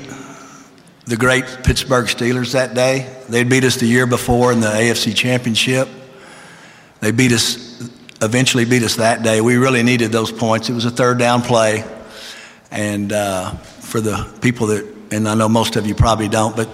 the 1.05 1.17
great 1.17 1.45
Pittsburgh 1.63 2.05
Steelers 2.05 2.53
that 2.53 2.73
day. 2.73 3.11
They'd 3.29 3.49
beat 3.49 3.63
us 3.63 3.77
the 3.77 3.87
year 3.87 4.05
before 4.05 4.51
in 4.51 4.59
the 4.59 4.67
AFC 4.67 5.15
Championship. 5.15 5.87
They 6.99 7.11
beat 7.11 7.31
us, 7.31 7.81
eventually 8.21 8.65
beat 8.65 8.83
us 8.83 8.97
that 8.97 9.23
day. 9.23 9.41
We 9.41 9.55
really 9.55 9.83
needed 9.83 10.11
those 10.11 10.31
points. 10.31 10.69
It 10.69 10.73
was 10.73 10.85
a 10.85 10.91
third 10.91 11.17
down 11.17 11.41
play. 11.41 11.83
And 12.69 13.13
uh, 13.13 13.51
for 13.51 14.01
the 14.01 14.29
people 14.41 14.67
that, 14.67 14.85
and 15.11 15.27
I 15.27 15.35
know 15.35 15.47
most 15.47 15.77
of 15.77 15.87
you 15.87 15.95
probably 15.95 16.27
don't, 16.27 16.55
but 16.55 16.69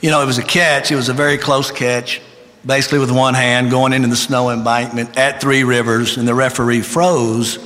you 0.00 0.10
know, 0.10 0.22
it 0.22 0.26
was 0.26 0.38
a 0.38 0.42
catch. 0.42 0.90
It 0.90 0.96
was 0.96 1.08
a 1.08 1.14
very 1.14 1.38
close 1.38 1.70
catch, 1.70 2.20
basically 2.66 2.98
with 2.98 3.10
one 3.10 3.34
hand 3.34 3.70
going 3.70 3.92
into 3.92 4.08
the 4.08 4.16
snow 4.16 4.50
embankment 4.50 5.16
at 5.16 5.40
Three 5.40 5.64
Rivers, 5.64 6.16
and 6.16 6.26
the 6.26 6.34
referee 6.34 6.82
froze 6.82 7.56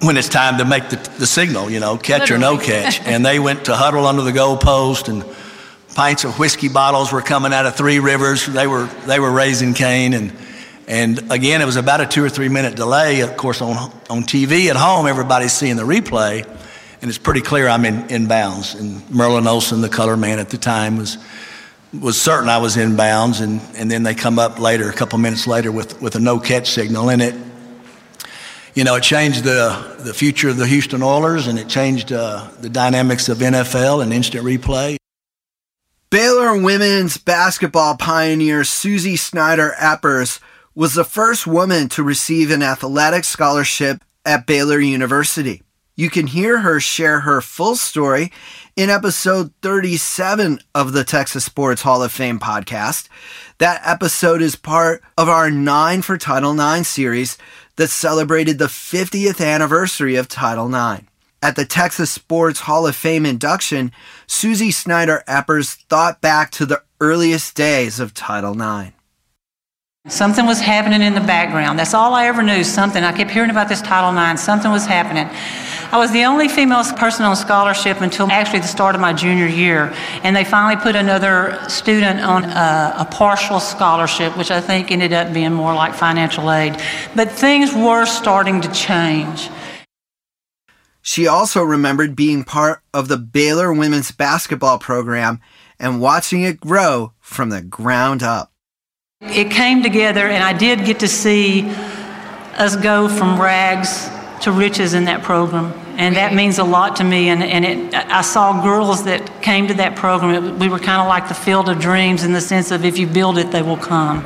when 0.00 0.16
it's 0.16 0.28
time 0.28 0.58
to 0.58 0.64
make 0.64 0.88
the, 0.90 0.96
the 1.18 1.26
signal, 1.26 1.70
you 1.70 1.80
know, 1.80 1.96
catch 1.96 2.30
Literally. 2.30 2.44
or 2.44 2.56
no 2.56 2.58
catch. 2.58 3.00
and 3.00 3.26
they 3.26 3.40
went 3.40 3.64
to 3.64 3.74
huddle 3.74 4.06
under 4.06 4.22
the 4.22 4.32
goalpost, 4.32 5.08
and 5.08 5.24
pints 5.94 6.24
of 6.24 6.38
whiskey 6.38 6.68
bottles 6.68 7.12
were 7.12 7.22
coming 7.22 7.52
out 7.52 7.66
of 7.66 7.74
Three 7.74 7.98
Rivers. 7.98 8.46
They 8.46 8.66
were 8.66 8.86
they 9.06 9.20
were 9.20 9.32
raising 9.32 9.74
Cain, 9.74 10.14
and 10.14 10.32
and 10.86 11.30
again, 11.30 11.60
it 11.60 11.66
was 11.66 11.76
about 11.76 12.00
a 12.00 12.06
two 12.06 12.24
or 12.24 12.28
three 12.28 12.48
minute 12.48 12.76
delay. 12.76 13.20
Of 13.20 13.36
course, 13.36 13.60
on 13.60 13.76
on 14.08 14.22
TV 14.22 14.70
at 14.70 14.76
home, 14.76 15.06
everybody's 15.06 15.52
seeing 15.52 15.76
the 15.76 15.82
replay, 15.82 16.46
and 17.02 17.08
it's 17.08 17.18
pretty 17.18 17.40
clear 17.40 17.68
I'm 17.68 17.84
in, 17.84 18.08
in 18.08 18.28
bounds. 18.28 18.74
And 18.74 19.08
Merlin 19.10 19.46
Olsen, 19.46 19.80
the 19.80 19.88
color 19.88 20.16
man 20.16 20.38
at 20.38 20.50
the 20.50 20.58
time, 20.58 20.96
was 20.96 21.18
was 21.92 22.20
certain 22.20 22.48
I 22.48 22.58
was 22.58 22.76
in 22.76 22.96
bounds, 22.96 23.40
and, 23.40 23.60
and 23.76 23.90
then 23.90 24.02
they 24.02 24.14
come 24.14 24.38
up 24.38 24.58
later, 24.58 24.88
a 24.88 24.92
couple 24.92 25.18
minutes 25.18 25.46
later, 25.46 25.72
with, 25.72 26.00
with 26.02 26.16
a 26.16 26.20
no 26.20 26.38
catch 26.38 26.70
signal, 26.70 27.10
and 27.10 27.22
it 27.22 27.34
you 28.78 28.84
know, 28.84 28.94
it 28.94 29.02
changed 29.02 29.42
the, 29.42 29.96
the 29.98 30.14
future 30.14 30.48
of 30.48 30.56
the 30.56 30.66
Houston 30.66 31.02
Oilers 31.02 31.48
and 31.48 31.58
it 31.58 31.68
changed 31.68 32.12
uh, 32.12 32.48
the 32.60 32.68
dynamics 32.68 33.28
of 33.28 33.38
NFL 33.38 34.04
and 34.04 34.12
instant 34.12 34.44
replay. 34.44 34.96
Baylor 36.10 36.56
women's 36.56 37.16
basketball 37.16 37.96
pioneer 37.96 38.60
Suzie 38.60 39.18
Snider 39.18 39.74
Eppers 39.80 40.38
was 40.76 40.94
the 40.94 41.02
first 41.02 41.44
woman 41.44 41.88
to 41.88 42.04
receive 42.04 42.52
an 42.52 42.62
athletic 42.62 43.24
scholarship 43.24 44.04
at 44.24 44.46
Baylor 44.46 44.78
University. 44.78 45.62
You 45.96 46.08
can 46.08 46.28
hear 46.28 46.60
her 46.60 46.78
share 46.78 47.20
her 47.20 47.40
full 47.40 47.74
story 47.74 48.30
in 48.78 48.90
episode 48.90 49.50
37 49.62 50.60
of 50.72 50.92
the 50.92 51.02
Texas 51.02 51.44
Sports 51.44 51.82
Hall 51.82 52.00
of 52.00 52.12
Fame 52.12 52.38
podcast. 52.38 53.08
That 53.58 53.82
episode 53.84 54.40
is 54.40 54.54
part 54.54 55.02
of 55.16 55.28
our 55.28 55.50
Nine 55.50 56.00
for 56.00 56.16
Title 56.16 56.52
IX 56.52 56.86
series 56.86 57.36
that 57.74 57.88
celebrated 57.88 58.58
the 58.58 58.66
50th 58.66 59.44
anniversary 59.44 60.14
of 60.14 60.28
Title 60.28 60.72
IX. 60.72 61.02
At 61.42 61.56
the 61.56 61.64
Texas 61.64 62.12
Sports 62.12 62.60
Hall 62.60 62.86
of 62.86 62.94
Fame 62.94 63.26
induction, 63.26 63.90
Suzie 64.28 64.72
Snider 64.72 65.24
Eppers 65.26 65.74
thought 65.88 66.20
back 66.20 66.52
to 66.52 66.64
the 66.64 66.84
earliest 67.00 67.56
days 67.56 67.98
of 67.98 68.14
Title 68.14 68.52
IX. 68.52 68.92
Something 70.06 70.46
was 70.46 70.60
happening 70.60 71.02
in 71.02 71.14
the 71.14 71.20
background. 71.20 71.80
That's 71.80 71.94
all 71.94 72.14
I 72.14 72.28
ever 72.28 72.44
knew. 72.44 72.62
Something. 72.62 73.02
I 73.02 73.10
kept 73.10 73.32
hearing 73.32 73.50
about 73.50 73.68
this 73.68 73.82
Title 73.82 74.16
IX. 74.16 74.40
Something 74.40 74.70
was 74.70 74.86
happening. 74.86 75.28
I 75.90 75.96
was 75.96 76.12
the 76.12 76.24
only 76.24 76.48
female 76.48 76.84
person 76.84 77.24
on 77.24 77.34
scholarship 77.34 78.02
until 78.02 78.30
actually 78.30 78.58
the 78.58 78.68
start 78.68 78.94
of 78.94 79.00
my 79.00 79.14
junior 79.14 79.46
year. 79.46 79.90
And 80.22 80.36
they 80.36 80.44
finally 80.44 80.76
put 80.76 80.94
another 80.94 81.58
student 81.66 82.20
on 82.20 82.44
a, 82.44 82.94
a 82.98 83.08
partial 83.10 83.58
scholarship, 83.58 84.36
which 84.36 84.50
I 84.50 84.60
think 84.60 84.90
ended 84.90 85.14
up 85.14 85.32
being 85.32 85.54
more 85.54 85.74
like 85.74 85.94
financial 85.94 86.52
aid. 86.52 86.78
But 87.16 87.30
things 87.30 87.72
were 87.72 88.04
starting 88.04 88.60
to 88.60 88.70
change. 88.70 89.48
She 91.00 91.26
also 91.26 91.62
remembered 91.62 92.14
being 92.14 92.44
part 92.44 92.82
of 92.92 93.08
the 93.08 93.16
Baylor 93.16 93.72
women's 93.72 94.10
basketball 94.10 94.78
program 94.78 95.40
and 95.80 96.02
watching 96.02 96.42
it 96.42 96.60
grow 96.60 97.14
from 97.18 97.48
the 97.48 97.62
ground 97.62 98.22
up. 98.22 98.52
It 99.22 99.50
came 99.50 99.82
together, 99.82 100.28
and 100.28 100.44
I 100.44 100.52
did 100.52 100.84
get 100.84 101.00
to 101.00 101.08
see 101.08 101.66
us 102.58 102.76
go 102.76 103.08
from 103.08 103.40
rags 103.40 104.10
to 104.42 104.52
riches 104.52 104.94
in 104.94 105.04
that 105.04 105.22
program. 105.22 105.72
And 105.96 106.16
that 106.16 106.34
means 106.34 106.58
a 106.58 106.64
lot 106.64 106.96
to 106.96 107.04
me. 107.04 107.28
And, 107.28 107.42
and 107.42 107.64
it, 107.64 107.94
I 107.94 108.22
saw 108.22 108.62
girls 108.62 109.04
that 109.04 109.42
came 109.42 109.68
to 109.68 109.74
that 109.74 109.96
program. 109.96 110.44
It, 110.44 110.54
we 110.54 110.68
were 110.68 110.78
kind 110.78 111.00
of 111.00 111.08
like 111.08 111.28
the 111.28 111.34
field 111.34 111.68
of 111.68 111.80
dreams 111.80 112.24
in 112.24 112.32
the 112.32 112.40
sense 112.40 112.70
of 112.70 112.84
if 112.84 112.98
you 112.98 113.06
build 113.06 113.38
it, 113.38 113.50
they 113.50 113.62
will 113.62 113.76
come. 113.76 114.24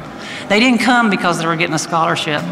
They 0.49 0.61
didn't 0.61 0.81
come 0.81 1.11
because 1.11 1.39
they 1.39 1.47
were 1.47 1.57
getting 1.57 1.75
a 1.75 1.79
scholarship. 1.79 2.43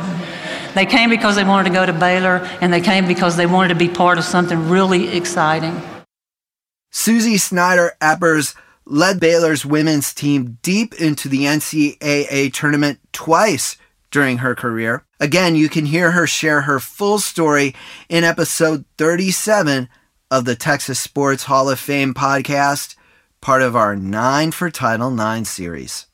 They 0.74 0.86
came 0.86 1.10
because 1.10 1.36
they 1.36 1.44
wanted 1.44 1.68
to 1.68 1.74
go 1.74 1.84
to 1.84 1.92
Baylor, 1.92 2.48
and 2.60 2.72
they 2.72 2.80
came 2.80 3.06
because 3.06 3.36
they 3.36 3.46
wanted 3.46 3.68
to 3.68 3.74
be 3.74 3.88
part 3.88 4.18
of 4.18 4.24
something 4.24 4.68
really 4.68 5.08
exciting. 5.16 5.82
Suzie 6.92 7.40
Snider 7.40 7.92
Eppers 8.00 8.54
led 8.84 9.20
Baylor's 9.20 9.64
women's 9.64 10.14
team 10.14 10.58
deep 10.62 10.94
into 10.94 11.28
the 11.28 11.44
NCAA 11.44 12.52
tournament 12.52 13.00
twice 13.12 13.76
during 14.10 14.38
her 14.38 14.54
career. 14.54 15.04
Again, 15.20 15.54
you 15.54 15.68
can 15.68 15.84
hear 15.84 16.12
her 16.12 16.26
share 16.26 16.62
her 16.62 16.80
full 16.80 17.18
story 17.18 17.74
in 18.08 18.24
episode 18.24 18.86
37 18.96 19.90
of 20.30 20.46
the 20.46 20.56
Texas 20.56 20.98
Sports 20.98 21.44
Hall 21.44 21.68
of 21.68 21.78
Fame 21.78 22.14
podcast, 22.14 22.96
part 23.42 23.60
of 23.60 23.76
our 23.76 23.94
9 23.94 24.50
for 24.50 24.70
Title 24.70 25.10
9 25.10 25.44
series. 25.44 26.06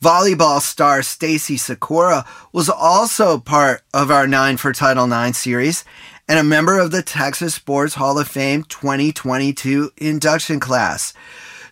Volleyball 0.00 0.60
star 0.60 1.02
Stacy 1.02 1.56
Sykora 1.56 2.24
was 2.52 2.68
also 2.68 3.38
part 3.38 3.82
of 3.92 4.12
our 4.12 4.28
9 4.28 4.56
for 4.56 4.72
Title 4.72 5.08
9 5.08 5.32
series 5.32 5.84
and 6.28 6.38
a 6.38 6.44
member 6.44 6.78
of 6.78 6.92
the 6.92 7.02
Texas 7.02 7.56
Sports 7.56 7.94
Hall 7.94 8.20
of 8.20 8.28
Fame 8.28 8.62
2022 8.62 9.90
induction 9.96 10.60
class. 10.60 11.12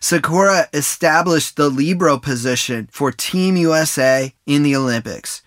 Sykora 0.01 0.67
established 0.73 1.55
the 1.55 1.69
Libero 1.69 2.17
position 2.17 2.89
for 2.91 3.13
Team 3.13 3.55
USA 3.55 4.33
in 4.45 4.63
the 4.63 4.75
Olympics. 4.75 5.43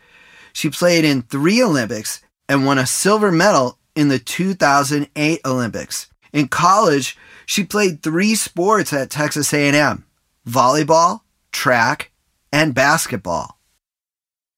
She 0.54 0.70
played 0.70 1.04
in 1.04 1.22
three 1.22 1.62
Olympics 1.62 2.22
and 2.48 2.64
won 2.64 2.78
a 2.78 2.86
silver 2.86 3.30
medal 3.30 3.78
in 3.94 4.08
the 4.08 4.18
2008 4.18 5.40
Olympics. 5.44 6.08
In 6.32 6.48
college, 6.48 7.18
she 7.44 7.64
played 7.64 8.02
three 8.02 8.34
sports 8.34 8.92
at 8.92 9.10
Texas 9.10 9.52
A&M: 9.52 10.06
volleyball, 10.48 11.20
track, 11.52 12.10
and 12.52 12.74
basketball. 12.74 13.58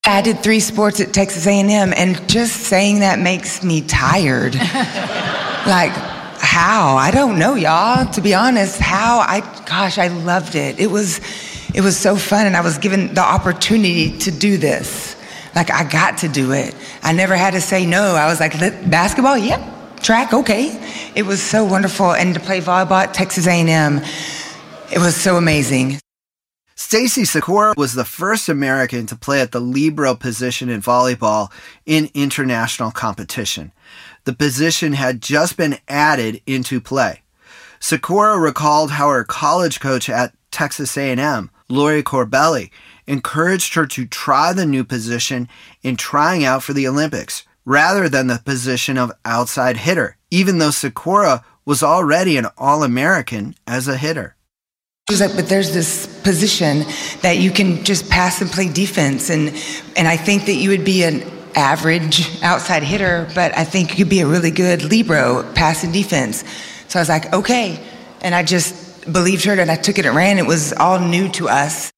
I 0.04 0.22
did 0.22 0.40
three 0.40 0.60
sports 0.60 1.00
at 1.00 1.12
Texas 1.12 1.46
A&M 1.48 1.92
and 1.96 2.28
just 2.28 2.54
saying 2.62 3.00
that 3.00 3.18
makes 3.18 3.64
me 3.64 3.80
tired. 3.80 4.54
like 5.66 5.90
how? 6.38 6.96
I 6.96 7.10
don't 7.10 7.38
know, 7.38 7.54
y'all. 7.54 8.06
To 8.12 8.20
be 8.20 8.32
honest, 8.34 8.78
how? 8.78 9.18
I 9.18 9.40
gosh, 9.66 9.98
I 9.98 10.08
loved 10.08 10.54
it. 10.54 10.78
It 10.78 10.90
was 10.90 11.20
it 11.74 11.80
was 11.80 11.96
so 11.96 12.16
fun 12.16 12.46
and 12.46 12.56
I 12.56 12.60
was 12.60 12.78
given 12.78 13.14
the 13.14 13.22
opportunity 13.22 14.16
to 14.18 14.30
do 14.30 14.58
this. 14.58 15.15
Like 15.56 15.70
I 15.70 15.84
got 15.84 16.18
to 16.18 16.28
do 16.28 16.52
it. 16.52 16.74
I 17.02 17.12
never 17.12 17.34
had 17.34 17.54
to 17.54 17.62
say 17.62 17.86
no. 17.86 18.14
I 18.14 18.26
was 18.26 18.38
like, 18.40 18.52
basketball, 18.90 19.38
yep. 19.38 19.62
Track, 20.02 20.34
okay. 20.34 20.78
It 21.16 21.24
was 21.24 21.42
so 21.42 21.64
wonderful. 21.64 22.12
And 22.12 22.34
to 22.34 22.40
play 22.40 22.60
volleyball 22.60 23.04
at 23.04 23.14
Texas 23.14 23.46
A&M, 23.46 24.02
it 24.92 24.98
was 24.98 25.16
so 25.16 25.36
amazing. 25.36 25.98
Stacy 26.74 27.22
Sykora 27.22 27.74
was 27.74 27.94
the 27.94 28.04
first 28.04 28.50
American 28.50 29.06
to 29.06 29.16
play 29.16 29.40
at 29.40 29.52
the 29.52 29.60
libero 29.60 30.14
position 30.14 30.68
in 30.68 30.82
volleyball 30.82 31.50
in 31.86 32.10
international 32.12 32.90
competition. 32.90 33.72
The 34.24 34.34
position 34.34 34.92
had 34.92 35.22
just 35.22 35.56
been 35.56 35.78
added 35.88 36.42
into 36.46 36.82
play. 36.82 37.22
Sykora 37.80 38.38
recalled 38.38 38.90
how 38.90 39.08
her 39.08 39.24
college 39.24 39.80
coach 39.80 40.10
at 40.10 40.34
Texas 40.50 40.98
A&M, 40.98 41.50
Laurie 41.70 42.02
Corbelli, 42.02 42.70
encouraged 43.06 43.74
her 43.74 43.86
to 43.86 44.06
try 44.06 44.52
the 44.52 44.66
new 44.66 44.84
position 44.84 45.48
in 45.82 45.96
trying 45.96 46.44
out 46.44 46.62
for 46.62 46.72
the 46.72 46.86
Olympics 46.88 47.44
rather 47.64 48.08
than 48.08 48.28
the 48.28 48.40
position 48.44 48.96
of 48.96 49.12
outside 49.24 49.76
hitter, 49.78 50.16
even 50.30 50.58
though 50.58 50.70
Sykora 50.70 51.42
was 51.64 51.82
already 51.82 52.36
an 52.36 52.46
All-American 52.56 53.56
as 53.66 53.88
a 53.88 53.96
hitter. 53.96 54.36
She's 55.08 55.20
like, 55.20 55.36
but 55.36 55.48
there's 55.48 55.72
this 55.72 56.20
position 56.22 56.84
that 57.22 57.38
you 57.38 57.52
can 57.52 57.84
just 57.84 58.10
pass 58.10 58.40
and 58.40 58.50
play 58.50 58.68
defense, 58.68 59.30
and 59.30 59.54
and 59.96 60.08
I 60.08 60.16
think 60.16 60.46
that 60.46 60.54
you 60.54 60.70
would 60.70 60.84
be 60.84 61.04
an 61.04 61.22
average 61.54 62.42
outside 62.42 62.82
hitter, 62.82 63.28
but 63.32 63.56
I 63.56 63.62
think 63.62 63.90
you 63.90 64.04
could 64.04 64.10
be 64.10 64.20
a 64.20 64.26
really 64.26 64.50
good 64.50 64.82
libero, 64.82 65.44
pass 65.54 65.84
and 65.84 65.92
defense. 65.92 66.42
So 66.88 66.98
I 66.98 67.02
was 67.02 67.08
like, 67.08 67.32
okay, 67.32 67.78
and 68.20 68.34
I 68.34 68.42
just 68.42 69.12
believed 69.12 69.44
her, 69.44 69.52
and 69.52 69.70
I 69.70 69.76
took 69.76 69.98
it 69.98 70.06
and 70.06 70.16
ran. 70.16 70.38
It 70.38 70.46
was 70.46 70.72
all 70.72 70.98
new 70.98 71.28
to 71.30 71.48
us. 71.48 71.92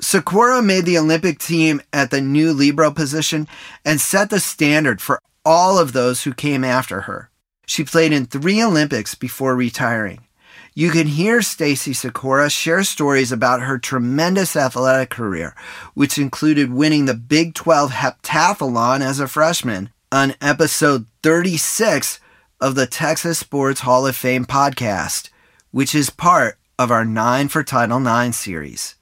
Sykora 0.00 0.64
made 0.64 0.86
the 0.86 0.96
Olympic 0.96 1.38
team 1.38 1.82
at 1.92 2.10
the 2.10 2.22
new 2.22 2.52
libero 2.52 2.90
position 2.90 3.46
and 3.84 4.00
set 4.00 4.30
the 4.30 4.40
standard 4.40 5.00
for 5.00 5.20
all 5.44 5.78
of 5.78 5.92
those 5.92 6.22
who 6.22 6.32
came 6.32 6.64
after 6.64 7.02
her. 7.02 7.30
She 7.66 7.84
played 7.84 8.12
in 8.12 8.24
three 8.24 8.62
Olympics 8.62 9.14
before 9.14 9.54
retiring. 9.54 10.26
You 10.74 10.90
can 10.90 11.06
hear 11.06 11.42
Stacy 11.42 11.92
Sykora 11.92 12.50
share 12.50 12.82
stories 12.82 13.30
about 13.30 13.60
her 13.62 13.78
tremendous 13.78 14.56
athletic 14.56 15.10
career, 15.10 15.54
which 15.94 16.16
included 16.16 16.72
winning 16.72 17.04
the 17.04 17.14
Big 17.14 17.54
12 17.54 17.90
heptathlon 17.90 19.02
as 19.02 19.20
a 19.20 19.28
freshman 19.28 19.90
on 20.10 20.34
episode 20.40 21.06
36 21.22 22.20
of 22.60 22.74
the 22.74 22.86
Texas 22.86 23.38
Sports 23.38 23.80
Hall 23.80 24.06
of 24.06 24.16
Fame 24.16 24.46
podcast, 24.46 25.28
which 25.70 25.94
is 25.94 26.08
part 26.08 26.58
of 26.78 26.90
our 26.90 27.04
9 27.04 27.48
for 27.48 27.62
Title 27.62 28.06
IX 28.06 28.34
series. 28.34 28.96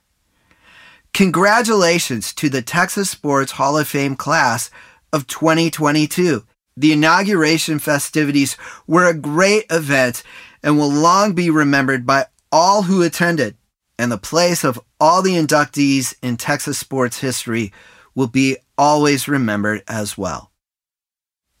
Congratulations 1.19 2.33
to 2.35 2.47
the 2.47 2.61
Texas 2.61 3.09
Sports 3.09 3.51
Hall 3.51 3.77
of 3.77 3.89
Fame 3.89 4.15
class 4.15 4.71
of 5.11 5.27
2022. 5.27 6.45
The 6.77 6.93
inauguration 6.93 7.77
festivities 7.77 8.55
were 8.87 9.05
a 9.05 9.13
great 9.13 9.65
event 9.69 10.23
and 10.63 10.77
will 10.77 10.89
long 10.89 11.33
be 11.33 11.49
remembered 11.49 12.05
by 12.05 12.27
all 12.53 12.83
who 12.83 13.01
attended. 13.03 13.57
And 13.97 14.09
the 14.09 14.17
place 14.17 14.63
of 14.63 14.79
all 14.97 15.21
the 15.21 15.33
inductees 15.33 16.15
in 16.23 16.37
Texas 16.37 16.77
sports 16.77 17.19
history 17.19 17.73
will 18.15 18.27
be 18.27 18.55
always 18.77 19.27
remembered 19.27 19.83
as 19.89 20.17
well. 20.17 20.51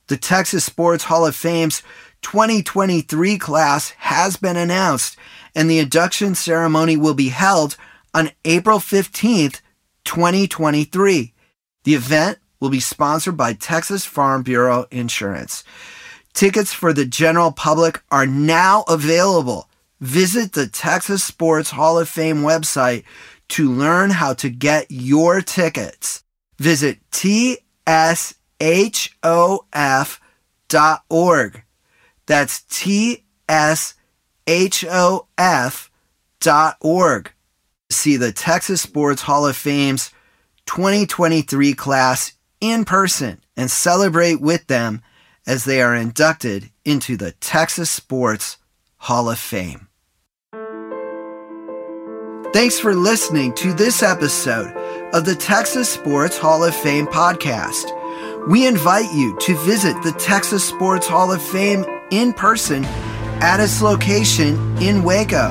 The 0.07 0.15
Texas 0.15 0.63
Sports 0.63 1.03
Hall 1.03 1.25
of 1.25 1.35
Fame's 1.35 1.83
2023 2.21 3.37
class 3.37 3.89
has 3.97 4.37
been 4.37 4.55
announced, 4.55 5.17
and 5.53 5.69
the 5.69 5.79
induction 5.79 6.33
ceremony 6.33 6.95
will 6.95 7.13
be 7.13 7.27
held 7.27 7.75
on 8.13 8.31
April 8.45 8.79
15th, 8.79 9.61
2023. 10.03 11.33
The 11.83 11.93
event 11.93 12.39
will 12.59 12.69
be 12.69 12.79
sponsored 12.79 13.37
by 13.37 13.53
Texas 13.53 14.05
Farm 14.05 14.43
Bureau 14.43 14.85
Insurance. 14.91 15.63
Tickets 16.33 16.73
for 16.73 16.93
the 16.93 17.05
general 17.05 17.51
public 17.51 18.01
are 18.11 18.25
now 18.25 18.83
available. 18.87 19.69
Visit 19.99 20.53
the 20.53 20.67
Texas 20.67 21.23
Sports 21.23 21.71
Hall 21.71 21.99
of 21.99 22.07
Fame 22.07 22.43
website 22.43 23.03
to 23.49 23.69
learn 23.71 24.11
how 24.11 24.33
to 24.35 24.49
get 24.49 24.85
your 24.89 25.41
tickets. 25.41 26.23
Visit 26.57 26.99
tshof.org. 27.11 27.63
That's 32.25 32.61
tshof.org. 32.61 33.33
See 37.89 38.17
the 38.17 38.31
Texas 38.31 38.81
Sports 38.81 39.23
Hall 39.23 39.47
of 39.47 39.55
Fame's 39.57 40.11
2023 40.67 41.73
class 41.73 42.33
in 42.61 42.85
person 42.85 43.41
and 43.57 43.71
celebrate 43.71 44.39
with 44.39 44.67
them 44.67 45.01
as 45.47 45.65
they 45.65 45.81
are 45.81 45.95
inducted 45.95 46.69
into 46.85 47.17
the 47.17 47.31
Texas 47.31 47.89
Sports 47.89 48.57
Hall 48.97 49.29
of 49.29 49.39
Fame. 49.39 49.87
Thanks 52.53 52.79
for 52.79 52.93
listening 52.93 53.53
to 53.55 53.73
this 53.73 54.03
episode 54.03 54.75
of 55.13 55.25
the 55.25 55.35
Texas 55.35 55.91
Sports 55.91 56.37
Hall 56.37 56.63
of 56.63 56.75
Fame 56.75 57.07
podcast. 57.07 57.95
We 58.47 58.67
invite 58.67 59.11
you 59.13 59.37
to 59.41 59.55
visit 59.57 60.01
the 60.03 60.11
Texas 60.13 60.67
Sports 60.67 61.07
Hall 61.07 61.31
of 61.31 61.41
Fame 61.41 61.85
in 62.11 62.33
person 62.33 62.85
at 63.41 63.59
its 63.59 63.81
location 63.81 64.77
in 64.77 65.03
Waco. 65.03 65.49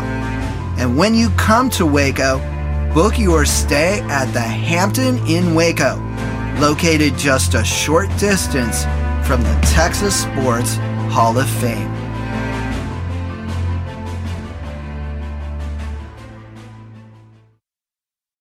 And 0.78 0.96
when 0.96 1.12
you 1.14 1.30
come 1.30 1.68
to 1.70 1.84
Waco, 1.84 2.38
book 2.94 3.18
your 3.18 3.44
stay 3.44 4.00
at 4.02 4.26
the 4.32 4.40
Hampton 4.40 5.18
Inn 5.26 5.54
Waco, 5.56 5.96
located 6.60 7.18
just 7.18 7.54
a 7.54 7.64
short 7.64 8.08
distance 8.16 8.84
from 9.26 9.42
the 9.42 9.58
Texas 9.62 10.22
Sports 10.22 10.76
Hall 11.10 11.36
of 11.36 11.50
Fame. 11.50 12.07